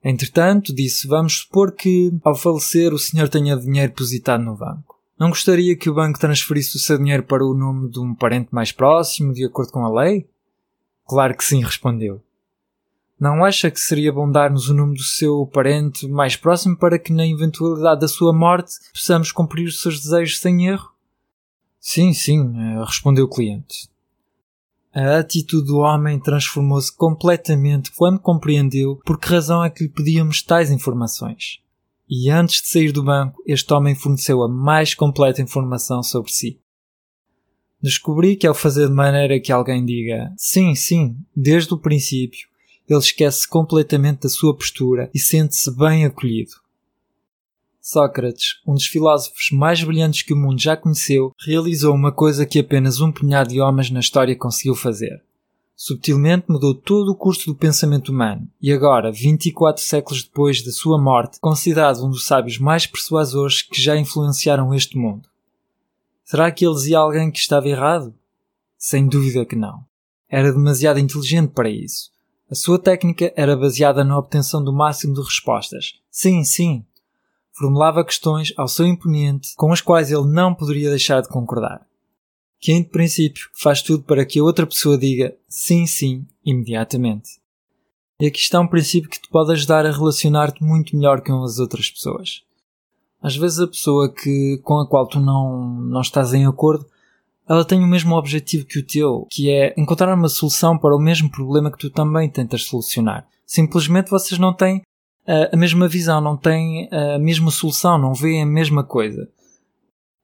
[0.04, 5.01] Entretanto, disse: Vamos supor que, ao falecer, o senhor tenha dinheiro depositado no banco.
[5.22, 8.48] Não gostaria que o banco transferisse o seu dinheiro para o nome de um parente
[8.50, 10.28] mais próximo, de acordo com a lei?
[11.06, 12.20] Claro que sim, respondeu.
[13.20, 17.12] Não acha que seria bom dar-nos o nome do seu parente mais próximo para que,
[17.12, 20.90] na eventualidade da sua morte, possamos cumprir os seus desejos sem erro?
[21.78, 23.88] Sim, sim, eh, respondeu o cliente.
[24.92, 30.42] A atitude do homem transformou-se completamente quando compreendeu por que razão é que lhe pedíamos
[30.42, 31.61] tais informações
[32.14, 36.60] e antes de sair do banco, este homem forneceu a mais completa informação sobre si.
[37.80, 42.46] Descobri que ao fazer de maneira que alguém diga sim, sim, desde o princípio,
[42.86, 46.52] ele esquece completamente da sua postura e sente-se bem acolhido.
[47.80, 52.58] Sócrates, um dos filósofos mais brilhantes que o mundo já conheceu, realizou uma coisa que
[52.58, 55.24] apenas um punhado de homens na história conseguiu fazer
[55.84, 60.96] subtilmente mudou todo o curso do pensamento humano e agora, 24 séculos depois da sua
[60.96, 65.28] morte, considerado um dos sábios mais persuasores que já influenciaram este mundo.
[66.24, 68.14] Será que ele dizia alguém que estava errado?
[68.78, 69.84] Sem dúvida que não.
[70.28, 72.12] Era demasiado inteligente para isso.
[72.48, 75.94] A sua técnica era baseada na obtenção do máximo de respostas.
[76.08, 76.86] Sim, sim.
[77.50, 81.84] Formulava questões ao seu imponente com as quais ele não poderia deixar de concordar.
[82.62, 87.30] Que em princípio faz tudo para que a outra pessoa diga sim, sim, imediatamente.
[88.20, 91.58] E aqui está um princípio que te pode ajudar a relacionar-te muito melhor com as
[91.58, 92.44] outras pessoas.
[93.20, 96.86] Às vezes a pessoa que, com a qual tu não, não estás em acordo,
[97.48, 101.00] ela tem o mesmo objetivo que o teu, que é encontrar uma solução para o
[101.00, 103.26] mesmo problema que tu também tentas solucionar.
[103.44, 104.78] Simplesmente vocês não têm
[105.26, 109.28] uh, a mesma visão, não têm a mesma solução, não veem a mesma coisa.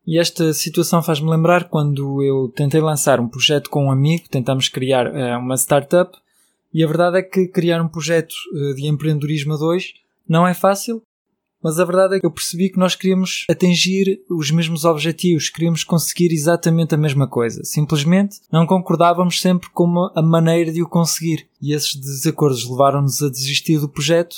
[0.09, 4.66] E esta situação faz-me lembrar quando eu tentei lançar um projeto com um amigo, tentamos
[4.66, 6.16] criar uh, uma startup,
[6.73, 9.92] e a verdade é que criar um projeto uh, de empreendedorismo a dois
[10.27, 11.03] não é fácil,
[11.62, 15.85] mas a verdade é que eu percebi que nós queríamos atingir os mesmos objetivos, queríamos
[15.85, 17.62] conseguir exatamente a mesma coisa.
[17.62, 21.47] Simplesmente não concordávamos sempre com a maneira de o conseguir.
[21.61, 24.37] E esses desacordos levaram-nos a desistir do projeto.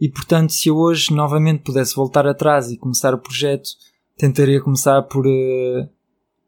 [0.00, 3.68] E portanto, se eu hoje novamente pudesse voltar atrás e começar o projeto,
[4.16, 5.26] tentaria começar por.
[5.26, 5.88] Uh,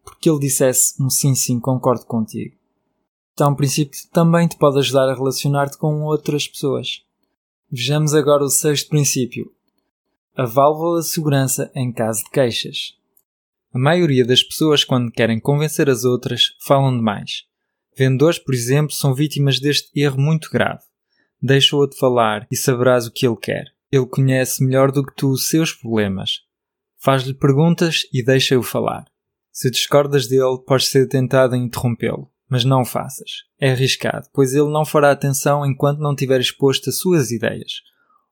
[0.04, 2.54] porque ele dissesse um sim, sim, concordo contigo.
[3.32, 7.02] Então, um princípio que também te pode ajudar a relacionar-te com outras pessoas.
[7.70, 9.52] Vejamos agora o sexto princípio,
[10.34, 12.94] a válvula de segurança em caso de queixas.
[13.74, 17.44] A maioria das pessoas, quando querem convencer as outras, falam demais.
[17.94, 20.80] Vendedores, por exemplo, são vítimas deste erro muito grave.
[21.42, 23.66] Deixa o outro falar e saberás o que ele quer.
[23.92, 26.45] Ele conhece melhor do que tu os seus problemas.
[26.98, 29.04] Faz-lhe perguntas e deixa-o falar.
[29.52, 33.44] Se discordas dele, podes ser tentado a interrompê-lo, mas não o faças.
[33.60, 37.72] É arriscado, pois ele não fará atenção enquanto não tiver exposto as suas ideias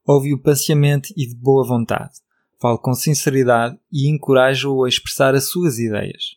[0.06, 2.12] ouve-o paciente e de boa vontade.
[2.60, 6.36] Fale com sinceridade e encoraje-o a expressar as suas ideias.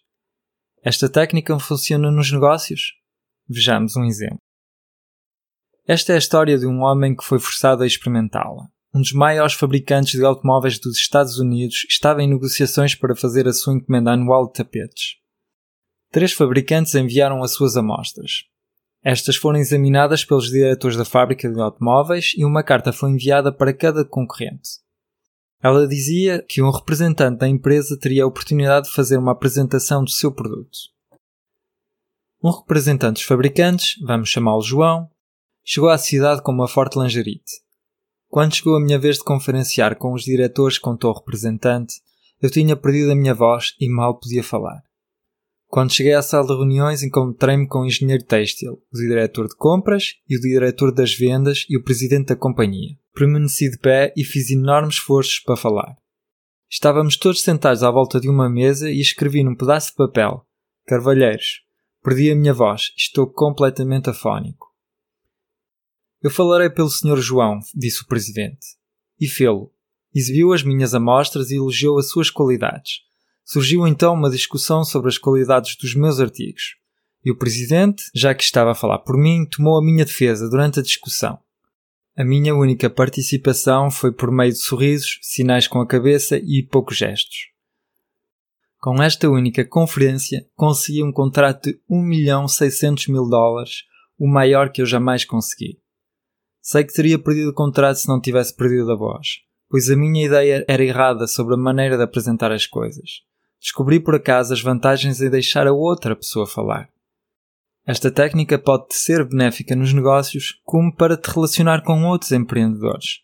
[0.84, 2.94] Esta técnica funciona nos negócios?
[3.48, 4.40] Vejamos um exemplo.
[5.86, 8.70] Esta é a história de um homem que foi forçado a experimentá-la.
[8.94, 13.54] Um dos maiores fabricantes de automóveis dos Estados Unidos estava em negociações para fazer a
[13.54, 15.18] sua encomenda anual de tapetes.
[16.12, 18.46] Três fabricantes enviaram as suas amostras.
[19.04, 23.74] Estas foram examinadas pelos diretores da fábrica de automóveis e uma carta foi enviada para
[23.74, 24.80] cada concorrente.
[25.62, 30.10] Ela dizia que um representante da empresa teria a oportunidade de fazer uma apresentação do
[30.10, 30.78] seu produto.
[32.44, 35.10] Um representante dos fabricantes, vamos chamá-lo João,
[35.64, 37.67] chegou à cidade com uma forte langerite.
[38.30, 41.96] Quando chegou a minha vez de conferenciar com os diretores, contou o representante,
[42.42, 44.84] eu tinha perdido a minha voz e mal podia falar.
[45.68, 50.16] Quando cheguei à sala de reuniões, encontrei-me com o engenheiro têxtil, o diretor de compras
[50.28, 52.96] e o diretor das vendas e o presidente da companhia.
[53.14, 55.98] Permaneci de pé e fiz enormes esforços para falar.
[56.70, 60.46] Estávamos todos sentados à volta de uma mesa e escrevi num pedaço de papel:
[60.86, 61.62] Carvalheiros,
[62.04, 64.67] perdi a minha voz, estou completamente afónico.
[66.22, 67.18] Eu falarei pelo Sr.
[67.18, 68.66] João, disse o presidente.
[69.20, 69.72] E fê-lo.
[70.14, 73.08] Exibiu as minhas amostras e elogiou as suas qualidades
[73.50, 76.76] Surgiu então uma discussão sobre as qualidades dos meus artigos.
[77.24, 80.82] E o presidente, já que estava a falar por mim, tomou a minha defesa durante
[80.82, 81.40] a discussão.
[82.18, 86.98] A minha única participação foi por meio de sorrisos, sinais com a cabeça e poucos
[86.98, 87.38] gestos.
[88.82, 93.84] Com esta única conferência, consegui um contrato de 1 milhão 600 mil dólares,
[94.20, 95.80] o maior que eu jamais consegui.
[96.70, 100.26] Sei que teria perdido o contrato se não tivesse perdido a voz, pois a minha
[100.26, 103.22] ideia era errada sobre a maneira de apresentar as coisas.
[103.58, 106.90] Descobri por acaso as vantagens em deixar a outra pessoa falar.
[107.86, 113.22] Esta técnica pode ser benéfica nos negócios, como para te relacionar com outros empreendedores.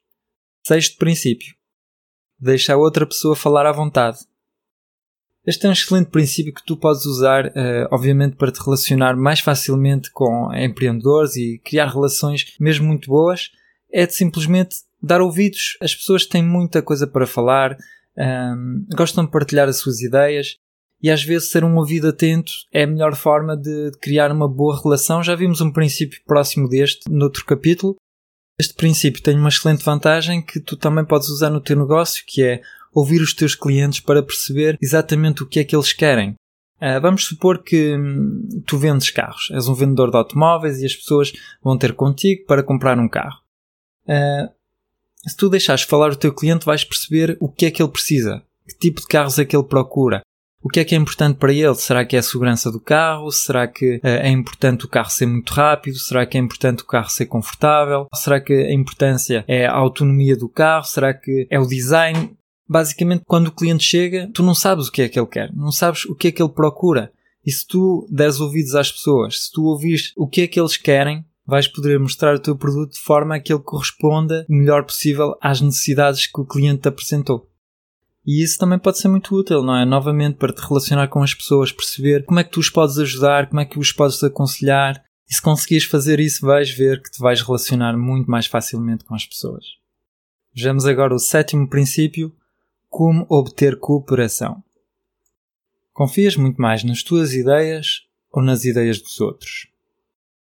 [0.66, 1.54] Sexto princípio:
[2.40, 4.20] deixa a outra pessoa falar à vontade.
[5.46, 9.42] Este é um excelente princípio que tu podes usar, uh, obviamente, para te relacionar mais
[9.42, 13.52] facilmente com empreendedores e criar relações mesmo muito boas.
[13.92, 15.78] É de simplesmente dar ouvidos.
[15.82, 17.78] As pessoas têm muita coisa para falar,
[18.18, 20.58] um, gostam de partilhar as suas ideias
[21.02, 24.82] e às vezes ser um ouvido atento é a melhor forma de, criar uma boa
[24.82, 25.22] relação.
[25.22, 27.98] Já vimos um princípio próximo deste noutro capítulo.
[28.58, 32.42] Este princípio tem uma excelente vantagem que tu também podes usar no teu negócio, que
[32.42, 32.62] é
[32.94, 36.36] ouvir os teus clientes para perceber exatamente o que é que eles querem.
[36.82, 40.96] Uh, vamos supor que hum, tu vendes carros, és um vendedor de automóveis e as
[40.96, 41.32] pessoas
[41.64, 43.40] vão ter contigo para comprar um carro.
[44.06, 44.52] Uh,
[45.26, 48.44] se tu deixares falar o teu cliente, vais perceber o que é que ele precisa,
[48.68, 50.22] que tipo de carros é que ele procura,
[50.64, 51.76] o que é que é importante para ele?
[51.76, 53.30] Será que é a segurança do carro?
[53.32, 55.98] Será que uh, é importante o carro ser muito rápido?
[56.00, 58.08] Será que é importante o carro ser confortável?
[58.14, 60.86] Será que a importância é a autonomia do carro?
[60.86, 62.34] Será que é o design?
[62.68, 65.72] Basicamente, quando o cliente chega, tu não sabes o que é que ele quer, não
[65.72, 67.12] sabes o que é que ele procura.
[67.46, 70.78] E se tu deres ouvidos às pessoas, se tu ouvires o que é que eles
[70.78, 74.86] querem, vais poder mostrar o teu produto de forma a que ele corresponda o melhor
[74.86, 77.50] possível às necessidades que o cliente te apresentou.
[78.26, 79.84] E isso também pode ser muito útil, não é?
[79.84, 83.50] Novamente, para te relacionar com as pessoas, perceber como é que tu os podes ajudar,
[83.50, 85.04] como é que os podes aconselhar.
[85.30, 89.14] E se conseguires fazer isso, vais ver que te vais relacionar muito mais facilmente com
[89.14, 89.66] as pessoas.
[90.56, 92.34] Vejamos agora o sétimo princípio:
[92.94, 94.64] como obter cooperação.
[95.92, 99.68] Confias muito mais nas tuas ideias ou nas ideias dos outros?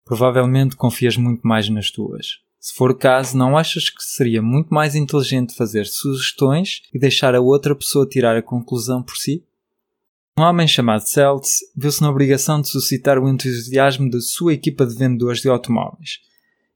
[0.06, 2.44] Provavelmente confias muito mais nas tuas.
[2.60, 7.34] Se for o caso, não achas que seria muito mais inteligente fazer sugestões e deixar
[7.34, 9.44] a outra pessoa tirar a conclusão por si?
[10.38, 14.96] Um homem chamado Celtz viu-se na obrigação de suscitar o entusiasmo da sua equipa de
[14.96, 16.20] vendedores de automóveis.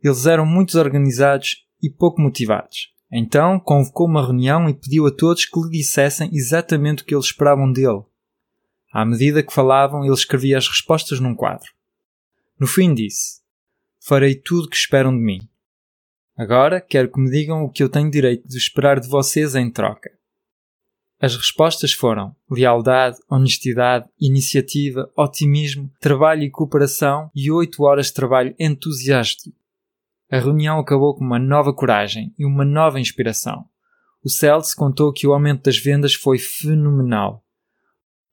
[0.04, 2.97] Eles eram muito organizados e pouco motivados.
[3.12, 7.26] Então convocou uma reunião e pediu a todos que lhe dissessem exatamente o que eles
[7.26, 8.04] esperavam dele.
[8.92, 11.72] À medida que falavam, ele escrevia as respostas num quadro.
[12.60, 13.42] No fim disse:
[14.00, 15.48] Farei tudo que esperam de mim.
[16.38, 19.72] Agora quero que me digam o que eu tenho direito de esperar de vocês em
[19.72, 20.12] troca.
[21.20, 28.56] As respostas foram lealdade, honestidade, iniciativa, otimismo, trabalho e cooperação e oito horas de trabalho
[28.60, 29.57] entusiástico.
[30.30, 33.66] A reunião acabou com uma nova coragem e uma nova inspiração.
[34.24, 37.46] O Celso contou que o aumento das vendas foi fenomenal.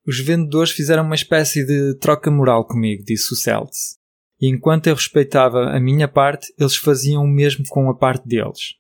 [0.06, 4.04] Os vendedores fizeram uma espécie de troca moral comigo, disse o Celso
[4.40, 8.74] e enquanto eu respeitava a minha parte, eles faziam o mesmo com a parte deles.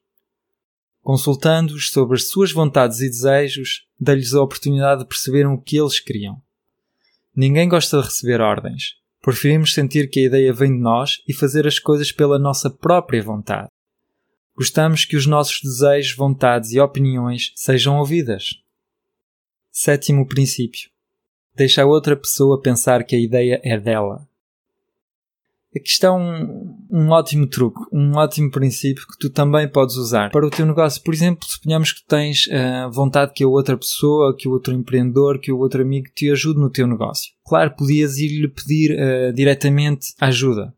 [1.00, 6.00] Consultando-os sobre as suas vontades e desejos, dei-lhes a oportunidade de perceberem o que eles
[6.00, 6.36] queriam.
[7.34, 8.94] Ninguém gosta de receber ordens.
[9.24, 13.22] Preferimos sentir que a ideia vem de nós e fazer as coisas pela nossa própria
[13.22, 13.70] vontade.
[14.54, 18.50] Gostamos que os nossos desejos, vontades e opiniões sejam ouvidas.
[19.72, 20.90] Sétimo princípio.
[21.54, 24.28] Deixa a outra pessoa pensar que a ideia é dela.
[25.76, 30.46] Aqui está um, um ótimo truque, um ótimo princípio que tu também podes usar para
[30.46, 31.02] o teu negócio.
[31.02, 35.40] Por exemplo, suponhamos que tens uh, vontade que a outra pessoa, que o outro empreendedor,
[35.40, 37.32] que o outro amigo te ajude no teu negócio.
[37.44, 40.72] Claro, podias ir-lhe pedir uh, diretamente ajuda.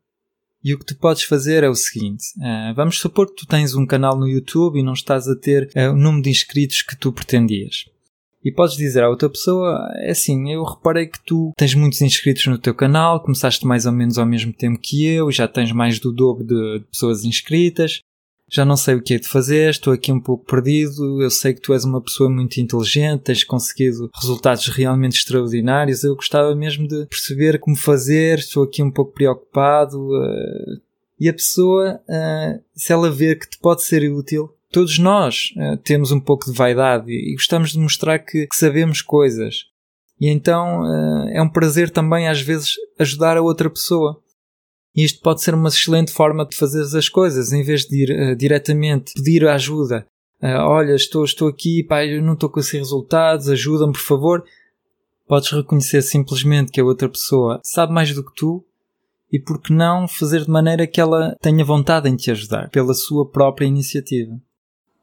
[0.65, 3.75] E o que tu podes fazer é o seguinte: uh, vamos supor que tu tens
[3.75, 7.13] um canal no YouTube e não estás a ter o número de inscritos que tu
[7.13, 7.85] pretendias.
[8.47, 12.47] E podes dizer à outra pessoa, é assim, eu reparei que tu tens muitos inscritos
[12.47, 15.99] no teu canal, começaste mais ou menos ao mesmo tempo que eu, já tens mais
[15.99, 18.03] do dobro de, de pessoas inscritas,
[18.49, 21.55] já não sei o que é de fazer, estou aqui um pouco perdido, eu sei
[21.55, 26.87] que tu és uma pessoa muito inteligente, tens conseguido resultados realmente extraordinários, eu gostava mesmo
[26.87, 29.99] de perceber como fazer, estou aqui um pouco preocupado.
[29.99, 30.81] Uh,
[31.19, 35.77] e a pessoa, uh, se ela ver que te pode ser útil, todos nós uh,
[35.79, 39.65] temos um pouco de vaidade e, gostamos de mostrar que, que sabemos coisas.
[40.21, 44.21] E então uh, é um prazer também, às vezes, ajudar a outra pessoa.
[44.95, 48.11] E isto pode ser uma excelente forma de fazer as coisas, em vez de ir
[48.33, 50.07] uh, diretamente pedir ajuda.
[50.43, 54.45] olha, estou, estou aqui, pai, não estou com esses resultados, ajuda-me, por favor.
[55.27, 58.65] Podes reconhecer simplesmente que a outra pessoa sabe mais do que tu
[59.33, 62.95] e por que não fazer de maneira que ela tenha vontade em te ajudar, pela
[62.95, 64.41] sua própria iniciativa.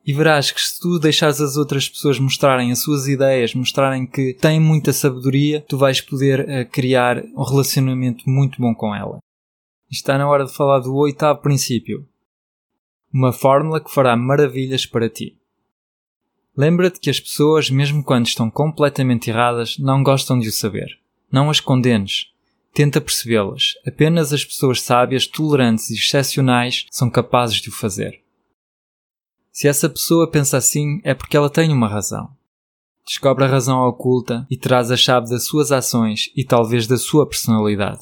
[0.06, 4.34] E verás que se tu deixares as outras pessoas mostrarem as suas ideias, mostrarem que
[4.34, 9.20] têm muita sabedoria, tu vais poder uh, criar um relacionamento muito bom com ela.
[9.90, 12.06] Está na hora de falar do oitavo princípio.
[13.14, 15.38] Uma fórmula que fará maravilhas para ti.
[16.56, 21.00] Lembra-te que as pessoas, mesmo quando estão completamente erradas, não gostam de o saber.
[21.32, 22.28] Não as condenes.
[22.74, 23.74] Tenta percebê-las.
[23.88, 28.23] Apenas as pessoas sábias, tolerantes e excepcionais são capazes de o fazer.
[29.54, 32.32] Se essa pessoa pensa assim, é porque ela tem uma razão.
[33.06, 37.28] Descobre a razão oculta e traz a chave das suas ações e talvez da sua
[37.28, 38.02] personalidade.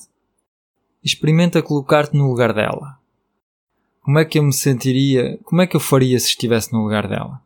[1.03, 2.97] Experimenta colocar-te no lugar dela.
[4.01, 7.05] Como é que eu me sentiria, como é que eu faria se estivesse no lugar
[7.05, 7.41] dela?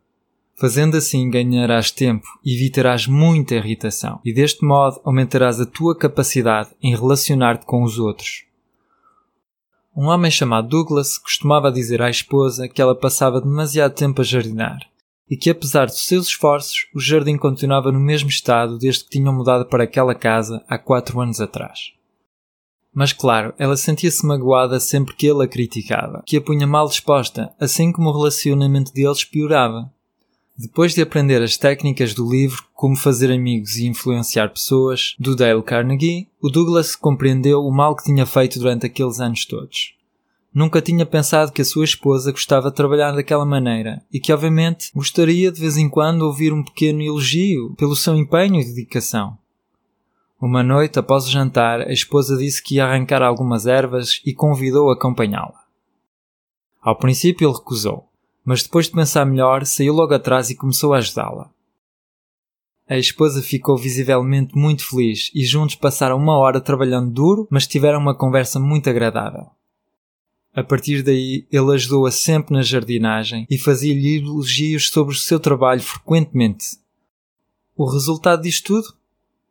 [0.56, 6.70] Fazendo assim, ganharás tempo e evitarás muita irritação, e deste modo aumentarás a tua capacidade
[6.80, 8.45] em relacionar-te com os outros.
[9.96, 14.80] Um homem chamado Douglas costumava dizer à esposa que ela passava demasiado tempo a jardinar
[15.30, 19.34] e que, apesar dos seus esforços, o jardim continuava no mesmo estado desde que tinham
[19.34, 21.94] mudado para aquela casa há quatro anos atrás.
[22.94, 27.54] Mas claro, ela sentia-se magoada sempre que ele a criticava, que a punha mal disposta,
[27.58, 29.90] assim como o relacionamento deles piorava.
[30.58, 35.62] Depois de aprender as técnicas do livro Como Fazer Amigos e Influenciar Pessoas, do Dale
[35.62, 39.94] Carnegie, o Douglas compreendeu o mal que tinha feito durante aqueles anos todos.
[40.54, 44.92] Nunca tinha pensado que a sua esposa gostava de trabalhar daquela maneira e que, obviamente,
[44.96, 49.38] gostaria de vez em quando ouvir um pequeno elogio pelo seu empenho e dedicação.
[50.40, 54.94] Uma noite após o jantar, a esposa disse que ia arrancar algumas ervas e convidou-a
[54.94, 55.66] a acompanhá-la.
[56.82, 58.05] Ao princípio ele recusou,
[58.46, 61.50] mas depois de pensar melhor, saiu logo atrás e começou a ajudá-la.
[62.88, 68.00] A esposa ficou visivelmente muito feliz e juntos passaram uma hora trabalhando duro, mas tiveram
[68.00, 69.48] uma conversa muito agradável.
[70.54, 75.82] A partir daí, ele ajudou-a sempre na jardinagem e fazia-lhe elogios sobre o seu trabalho
[75.82, 76.78] frequentemente.
[77.76, 78.94] O resultado disto tudo?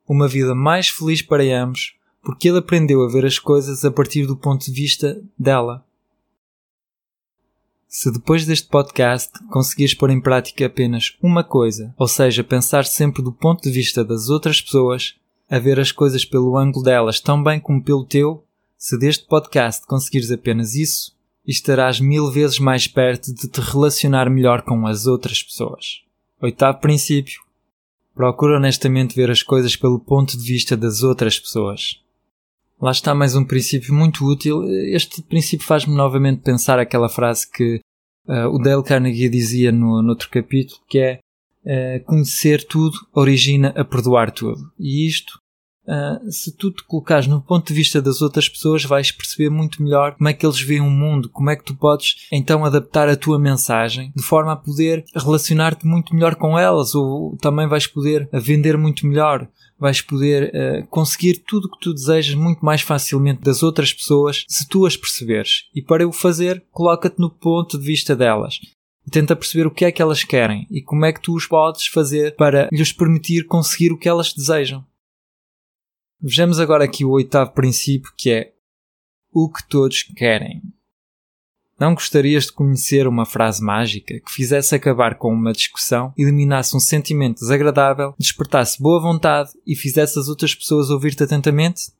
[0.09, 4.27] Uma vida mais feliz para ambos, porque ele aprendeu a ver as coisas a partir
[4.27, 5.84] do ponto de vista dela.
[7.97, 13.23] Se depois deste podcast conseguires pôr em prática apenas uma coisa, ou seja, pensar sempre
[13.23, 15.15] do ponto de vista das outras pessoas,
[15.49, 18.45] a ver as coisas pelo ângulo delas tão bem como pelo teu,
[18.77, 21.17] se deste podcast conseguires apenas isso,
[21.47, 26.03] estarás mil vezes mais perto de te relacionar melhor com as outras pessoas.
[26.43, 27.41] Oitavo princípio.
[28.13, 32.01] Procura honestamente ver as coisas pelo ponto de vista das outras pessoas.
[32.81, 34.65] Lá está mais um princípio muito útil.
[34.93, 37.81] Este princípio faz-me novamente pensar aquela frase que
[38.27, 41.18] uh, o Dale Carnegie dizia no, no outro capítulo, que é
[41.64, 44.70] uh, conhecer tudo origina a perdoar tudo.
[44.79, 45.39] E isto,
[45.87, 49.82] uh, se tu te colocares no ponto de vista das outras pessoas, vais perceber muito
[49.82, 53.09] melhor como é que eles veem o mundo, como é que tu podes então adaptar
[53.09, 57.87] a tua mensagem de forma a poder relacionar-te muito melhor com elas, ou também vais
[57.87, 62.80] poder vender muito melhor vais poder uh, conseguir tudo o que tu desejas muito mais
[62.80, 65.64] facilmente das outras pessoas se tu as perceberes.
[65.74, 68.61] E para o fazer, coloca-te no ponto de vista delas.
[69.11, 71.87] Tenta perceber o que é que elas querem e como é que tu os podes
[71.87, 74.85] fazer para lhes permitir conseguir o que elas desejam.
[76.27, 78.55] Vejamos agora aqui o oitavo princípio que é
[79.31, 80.62] o que todos querem.
[81.79, 86.81] Não gostarias de conhecer uma frase mágica que fizesse acabar com uma discussão, eliminasse um
[86.81, 91.93] sentimento desagradável, despertasse boa vontade e fizesse as outras pessoas ouvir-te atentamente?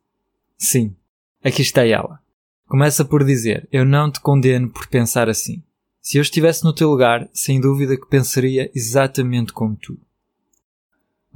[0.57, 0.95] Sim,
[1.43, 2.19] aqui está ela.
[2.67, 5.61] Começa por dizer: Eu não te condeno por pensar assim.
[6.01, 9.99] Se eu estivesse no teu lugar, sem dúvida que pensaria exatamente como tu.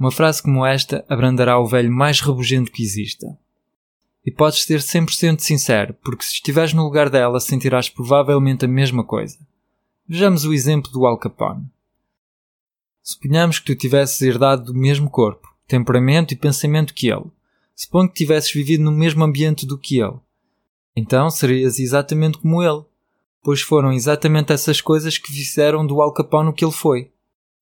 [0.00, 3.38] Uma frase como esta abrandará o velho mais rabugento que exista.
[4.24, 9.04] E podes ser 100% sincero, porque se estiveres no lugar dela sentirás provavelmente a mesma
[9.04, 9.36] coisa.
[10.08, 11.66] Vejamos o exemplo do Al Capone.
[13.02, 17.30] Suponhamos que tu tivesses herdado do mesmo corpo, temperamento e pensamento que ele.
[17.76, 20.18] Suponho que tivesses vivido no mesmo ambiente do que ele.
[20.96, 22.84] Então serias exatamente como ele,
[23.42, 27.10] pois foram exatamente essas coisas que fizeram do Al Capone o que ele foi.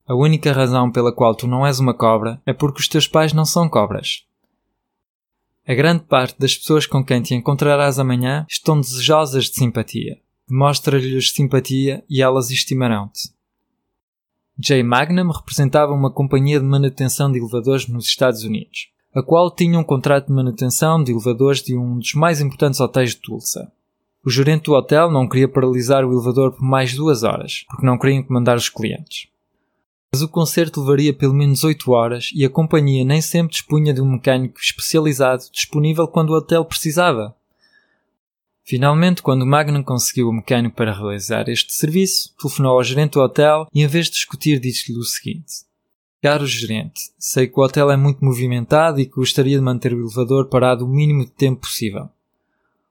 [0.08, 3.34] A única razão pela qual tu não és uma cobra é porque os teus pais
[3.34, 4.24] não são cobras.
[5.66, 10.18] A grande parte das pessoas com quem te encontrarás amanhã estão desejosas de simpatia.
[10.48, 13.28] Demonstra-lhes simpatia e elas estimarão-te.
[14.58, 14.82] J.
[14.82, 19.84] Magnum representava uma companhia de manutenção de elevadores nos Estados Unidos, a qual tinha um
[19.84, 23.70] contrato de manutenção de elevadores de um dos mais importantes hotéis de Tulsa.
[24.24, 27.98] O gerente do hotel não queria paralisar o elevador por mais duas horas, porque não
[27.98, 29.28] queria incomodar os clientes.
[30.12, 34.00] Mas o concerto levaria pelo menos 8 horas e a companhia nem sempre dispunha de
[34.00, 37.36] um mecânico especializado disponível quando o hotel precisava.
[38.64, 43.66] Finalmente, quando Magnum conseguiu o mecânico para realizar este serviço, telefonou ao gerente do hotel
[43.72, 45.66] e, em vez de discutir, disse-lhe o seguinte:
[46.20, 50.00] Caro gerente, sei que o hotel é muito movimentado e que gostaria de manter o
[50.00, 52.08] elevador parado o mínimo de tempo possível.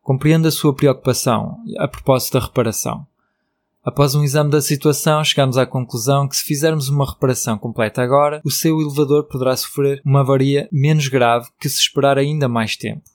[0.01, 3.05] Compreendo a sua preocupação a propósito da reparação.
[3.87, 8.41] Após um exame da situação, chegamos à conclusão que se fizermos uma reparação completa agora,
[8.43, 13.09] o seu elevador poderá sofrer uma avaria menos grave que se esperar ainda mais tempo.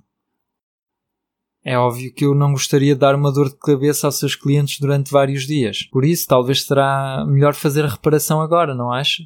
[1.63, 4.81] É óbvio que eu não gostaria de dar uma dor de cabeça aos seus clientes
[4.81, 9.25] durante vários dias, por isso talvez será melhor fazer a reparação agora, não acha?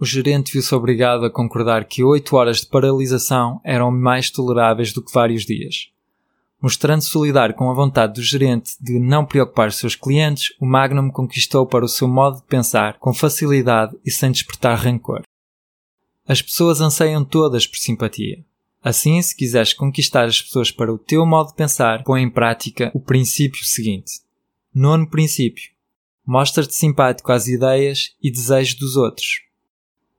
[0.00, 5.04] O gerente viu-se obrigado a concordar que oito horas de paralisação eram mais toleráveis do
[5.04, 5.90] que vários dias.
[6.60, 11.64] Mostrando solidário com a vontade do gerente de não preocupar seus clientes, o Magnum conquistou
[11.64, 15.22] para o seu modo de pensar com facilidade e sem despertar rancor.
[16.26, 18.44] As pessoas anseiam todas por simpatia.
[18.82, 22.90] Assim, se quiseres conquistar as pessoas para o teu modo de pensar, põe em prática
[22.92, 24.20] o princípio seguinte.
[24.74, 25.70] Nono princípio.
[26.26, 29.47] Mostra-te simpático às ideias e desejos dos outros.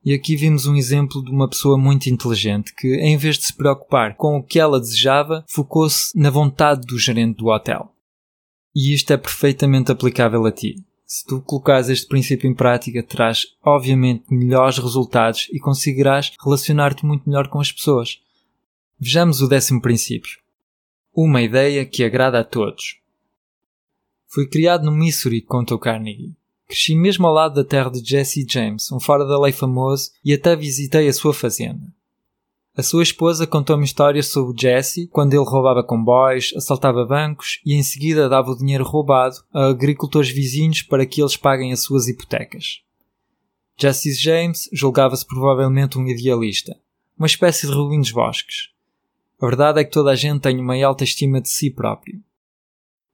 [0.03, 3.53] E aqui vimos um exemplo de uma pessoa muito inteligente que, em vez de se
[3.53, 7.93] preocupar com o que ela desejava, focou-se na vontade do gerente do hotel.
[8.73, 10.75] E isto é perfeitamente aplicável a ti.
[11.05, 17.27] Se tu colocares este princípio em prática, terás obviamente melhores resultados e conseguirás relacionar-te muito
[17.27, 18.21] melhor com as pessoas.
[18.97, 20.37] Vejamos o décimo princípio.
[21.13, 22.99] Uma ideia que agrada a todos.
[24.27, 26.35] Fui criado no Missouri, conta o Carnegie.
[26.69, 30.31] Cresci mesmo ao lado da terra de Jesse James, um fora da lei famoso, e
[30.31, 31.91] até visitei a sua fazenda.
[32.77, 37.81] A sua esposa contou-me histórias sobre Jesse, quando ele roubava comboios, assaltava bancos e em
[37.81, 42.81] seguida dava o dinheiro roubado a agricultores vizinhos para que eles paguem as suas hipotecas.
[43.75, 46.77] Justice James julgava-se provavelmente um idealista,
[47.17, 48.69] uma espécie de Rubim dos Bosques.
[49.41, 52.21] A verdade é que toda a gente tem uma alta estima de si próprio.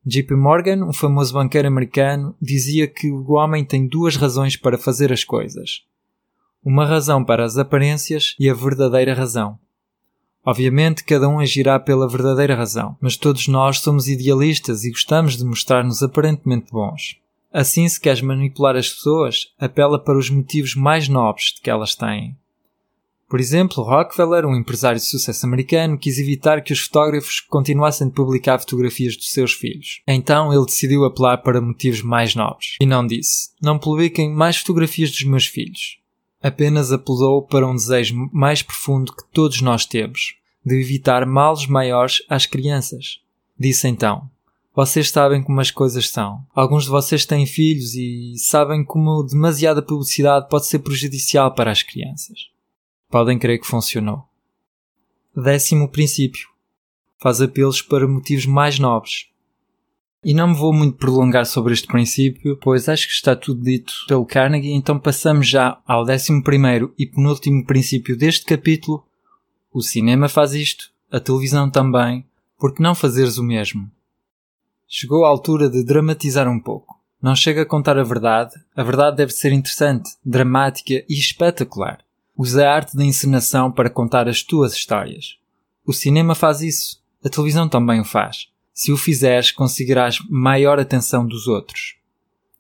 [0.08, 5.12] JP Morgan, um famoso banqueiro americano, dizia que o homem tem duas razões para fazer
[5.12, 5.82] as coisas.
[6.64, 9.58] Uma razão para as aparências e a verdadeira razão.
[10.46, 15.44] Obviamente, cada um agirá pela verdadeira razão, mas todos nós somos idealistas e gostamos de
[15.44, 17.20] mostrar-nos aparentemente bons.
[17.52, 21.96] Assim, se queres manipular as pessoas, apela para os motivos mais nobres de que elas
[21.96, 22.38] têm.
[23.28, 28.14] Por exemplo, Rockefeller, um empresário de sucesso americano, quis evitar que os fotógrafos continuassem de
[28.14, 30.02] publicar fotografias dos seus filhos.
[30.08, 32.76] Então ele decidiu apelar para motivos mais nobres.
[32.80, 35.98] E não disse: Não publiquem mais fotografias dos meus filhos.
[36.42, 42.22] Apenas apelou para um desejo mais profundo que todos nós temos, de evitar males maiores
[42.30, 43.20] às crianças.
[43.58, 44.30] Disse então:
[44.76, 46.46] Vocês sabem como as coisas são.
[46.54, 51.82] Alguns de vocês têm filhos e sabem como demasiada publicidade pode ser prejudicial para as
[51.82, 52.54] crianças.
[53.10, 54.24] Podem crer que funcionou.
[55.36, 56.48] Décimo princípio.
[57.18, 59.28] Faz apelos para motivos mais nobres.
[60.24, 63.94] E não me vou muito prolongar sobre este princípio, pois acho que está tudo dito
[64.08, 69.06] pelo Carnegie, então passamos já ao décimo primeiro e penúltimo princípio deste capítulo.
[69.72, 72.26] O cinema faz isto, a televisão também,
[72.58, 73.92] por que não fazeres o mesmo?
[74.88, 76.96] Chegou a altura de dramatizar um pouco.
[77.22, 82.05] Não chega a contar a verdade, a verdade deve ser interessante, dramática e espetacular.
[82.38, 85.38] Usa a arte da encenação para contar as tuas histórias.
[85.86, 87.02] O cinema faz isso.
[87.24, 88.50] A televisão também o faz.
[88.74, 91.96] Se o fizeres, conseguirás maior atenção dos outros.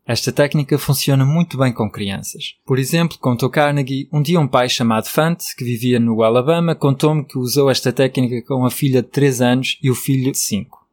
[0.08, 2.56] Esta técnica funciona muito bem com crianças.
[2.64, 7.26] Por exemplo, contou Carnegie, um dia um pai chamado Fante, que vivia no Alabama, contou-me
[7.26, 10.88] que usou esta técnica com a filha de 3 anos e o filho de 5.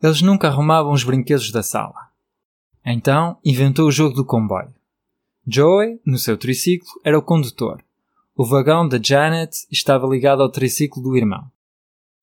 [0.00, 2.08] Eles nunca arrumavam os brinquedos da sala.
[2.86, 4.72] Então, inventou o jogo do comboio.
[5.46, 7.82] Joey, no seu triciclo, era o condutor.
[8.40, 11.52] O vagão da Janet estava ligado ao triciclo do irmão.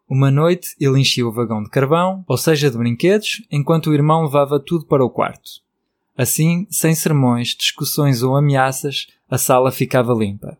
[0.09, 4.23] Uma noite ele enchia o vagão de carvão, ou seja, de brinquedos, enquanto o irmão
[4.23, 5.61] levava tudo para o quarto.
[6.17, 10.57] Assim, sem sermões, discussões ou ameaças, a sala ficava limpa.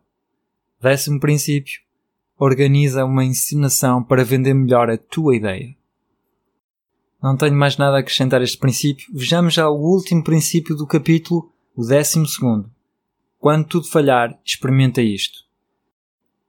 [0.80, 1.80] Décimo princípio:
[2.38, 5.74] organiza uma encenação para vender melhor a tua ideia.
[7.20, 9.06] Não tenho mais nada a acrescentar a este princípio.
[9.12, 12.70] Vejamos já o último princípio do capítulo, o décimo segundo.
[13.40, 15.47] Quando tudo falhar, experimenta isto.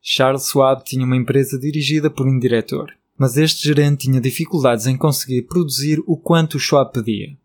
[0.02, 4.98] Charles Schwab tinha uma empresa dirigida por um diretor, mas este gerente tinha dificuldades em
[4.98, 7.38] conseguir produzir o quanto o Schwab pedia.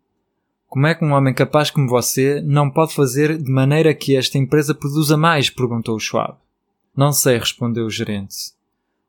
[0.68, 4.38] Como é que um homem capaz como você não pode fazer de maneira que esta
[4.38, 5.50] empresa produza mais?
[5.50, 6.36] perguntou o Schwab.
[6.96, 8.34] Não sei, respondeu o gerente.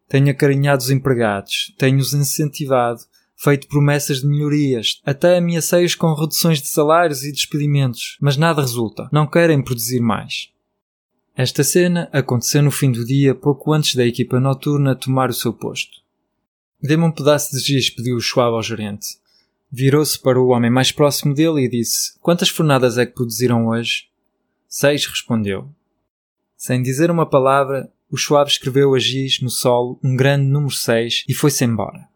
[0.08, 3.02] Tenho acarinhado os empregados, tenho-os incentivado,
[3.36, 9.10] feito promessas de melhorias, até ameacei-os com reduções de salários e despedimentos, mas nada resulta.
[9.12, 10.50] Não querem produzir mais.
[11.38, 15.52] Esta cena aconteceu no fim do dia, pouco antes da equipa noturna tomar o seu
[15.52, 16.00] posto.
[16.82, 19.18] Dê-me um pedaço de giz, pediu o Schwab ao gerente.
[19.70, 24.08] Virou-se para o homem mais próximo dele e disse: Quantas fornadas é que produziram hoje?
[24.66, 25.70] Seis, respondeu.
[26.56, 31.26] Sem dizer uma palavra, o Schwab escreveu a giz no solo um grande número 6
[31.28, 32.08] e foi-se embora.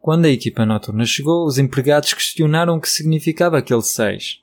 [0.00, 4.40] Quando a equipa noturna chegou, os empregados questionaram o que significava aquele 6.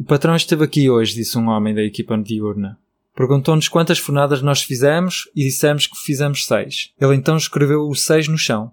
[0.00, 2.78] O patrão esteve aqui hoje, disse um homem da equipa diurna.
[3.14, 6.92] Perguntou-nos quantas fornadas nós fizemos e dissemos que fizemos seis.
[7.00, 8.72] Ele então escreveu o seis no chão.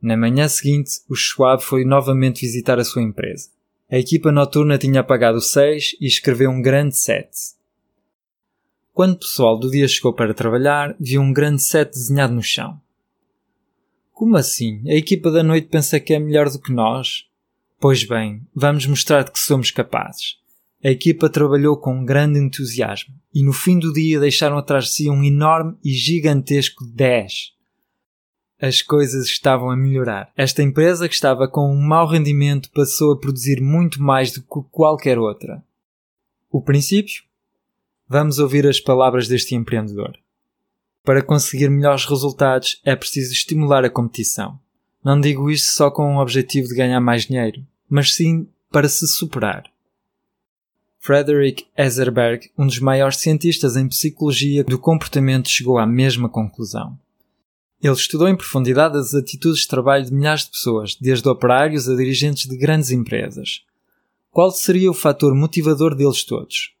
[0.00, 3.50] Na manhã seguinte, o Schwab foi novamente visitar a sua empresa.
[3.90, 7.30] A equipa noturna tinha apagado 6 e escreveu um grande 7.
[8.92, 12.78] Quando o pessoal do dia chegou para trabalhar, viu um grande 7 desenhado no chão.
[14.12, 14.82] Como assim?
[14.86, 17.28] A equipa da noite pensa que é melhor do que nós?
[17.80, 20.37] Pois bem, vamos mostrar que somos capazes.
[20.82, 25.10] A equipa trabalhou com grande entusiasmo e no fim do dia deixaram atrás de si
[25.10, 27.52] um enorme e gigantesco 10.
[28.60, 30.32] As coisas estavam a melhorar.
[30.36, 34.68] Esta empresa, que estava com um mau rendimento, passou a produzir muito mais do que
[34.70, 35.62] qualquer outra.
[36.50, 37.22] O princípio?
[38.08, 40.16] Vamos ouvir as palavras deste empreendedor.
[41.04, 44.58] Para conseguir melhores resultados é preciso estimular a competição.
[45.04, 49.06] Não digo isto só com o objetivo de ganhar mais dinheiro, mas sim para se
[49.08, 49.64] superar.
[51.00, 56.98] Frederick Ezerberg, um dos maiores cientistas em psicologia do comportamento, chegou à mesma conclusão.
[57.80, 61.94] Ele estudou em profundidade as atitudes de trabalho de milhares de pessoas, desde operários a
[61.94, 63.64] dirigentes de grandes empresas.
[64.30, 66.74] Qual seria o fator motivador deles todos?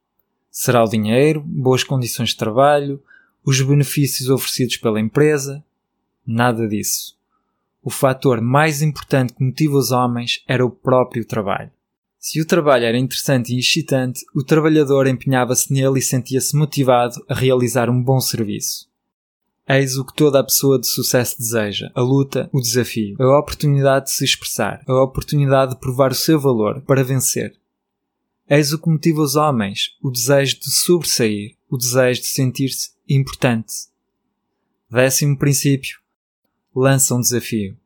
[0.50, 3.00] Será o dinheiro, boas condições de trabalho,
[3.44, 5.64] os benefícios oferecidos pela empresa?
[6.26, 7.16] Nada disso.
[7.82, 11.70] O fator mais importante que motiva os homens era o próprio trabalho.
[12.18, 17.34] Se o trabalho era interessante e excitante, o trabalhador empenhava-se nele e sentia-se motivado a
[17.34, 18.88] realizar um bom serviço.
[19.68, 24.06] Eis o que toda a pessoa de sucesso deseja: a luta, o desafio, a oportunidade
[24.06, 27.54] de se expressar, a oportunidade de provar o seu valor para vencer.
[28.48, 33.74] Eis o que motiva os homens: o desejo de sobressair, o desejo de sentir-se importante.
[34.90, 35.98] Décimo princípio:
[36.74, 37.76] lança um desafio.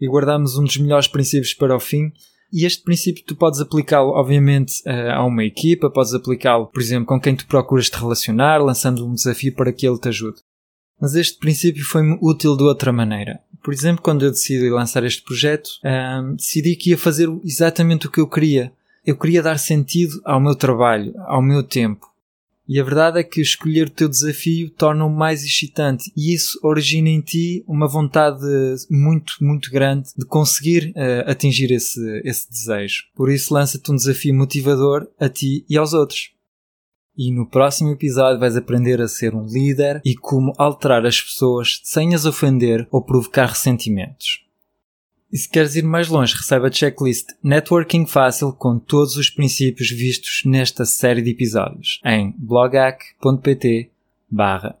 [0.00, 2.10] E guardamos um dos melhores princípios para o fim,
[2.54, 7.20] e este princípio tu podes aplicá-lo, obviamente, a uma equipa, podes aplicá-lo, por exemplo, com
[7.20, 10.40] quem tu procuras te relacionar, lançando um desafio para que ele te ajude.
[11.00, 13.40] Mas este princípio foi-me útil de outra maneira.
[13.62, 15.68] Por exemplo, quando eu decidi lançar este projeto,
[16.36, 18.72] decidi que ia fazer exatamente o que eu queria.
[19.04, 22.06] Eu queria dar sentido ao meu trabalho, ao meu tempo.
[22.66, 27.10] E a verdade é que escolher o teu desafio torna-o mais excitante e isso origina
[27.10, 28.40] em ti uma vontade
[28.90, 33.04] muito, muito grande de conseguir uh, atingir esse, esse desejo.
[33.14, 36.32] Por isso lança-te um desafio motivador a ti e aos outros.
[37.16, 41.80] E no próximo episódio vais aprender a ser um líder e como alterar as pessoas
[41.84, 44.43] sem as ofender ou provocar ressentimentos.
[45.34, 49.90] E se queres ir mais longe, recebe a checklist Networking Fácil com todos os princípios
[49.90, 53.90] vistos nesta série de episódios em blogac.pt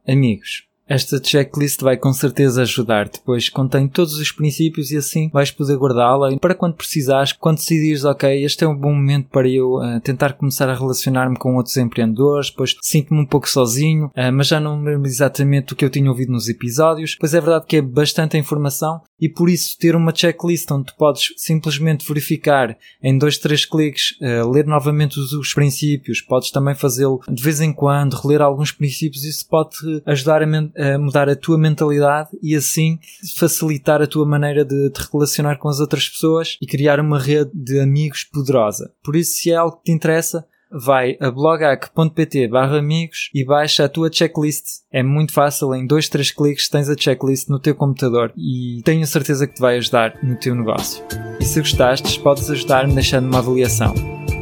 [0.06, 0.64] amigos.
[0.86, 5.78] Esta checklist vai com certeza ajudar-te, pois contém todos os princípios e assim vais poder
[5.78, 6.36] guardá-la.
[6.36, 10.34] Para quando precisares, quando decidires, ok, este é um bom momento para eu uh, tentar
[10.34, 14.78] começar a relacionar-me com outros empreendedores, pois sinto-me um pouco sozinho, uh, mas já não
[14.78, 17.82] me lembro exatamente do que eu tinha ouvido nos episódios, pois é verdade que é
[17.82, 23.38] bastante informação e por isso ter uma checklist onde tu podes simplesmente verificar em dois,
[23.38, 28.14] três cliques, uh, ler novamente os, os princípios, podes também fazê-lo de vez em quando,
[28.14, 30.46] reler alguns princípios, isso pode ajudar a
[30.76, 32.98] a mudar a tua mentalidade e assim
[33.36, 37.50] facilitar a tua maneira de te relacionar com as outras pessoas e criar uma rede
[37.54, 38.92] de amigos poderosa.
[39.02, 43.88] Por isso, se é algo que te interessa, vai a blogac.pt amigos e baixa a
[43.88, 44.64] tua checklist.
[44.92, 49.06] É muito fácil, em dois, três cliques tens a checklist no teu computador e tenho
[49.06, 51.04] certeza que te vai ajudar no teu negócio.
[51.40, 53.94] E se gostastes, podes ajudar-me deixando uma avaliação.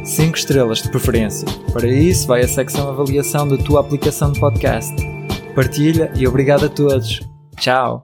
[0.03, 1.47] 5 estrelas de preferência.
[1.71, 4.93] Para isso, vai à secção avaliação da tua aplicação de podcast
[5.53, 7.21] partilha e obrigado a todos.
[7.57, 7.91] Tchau!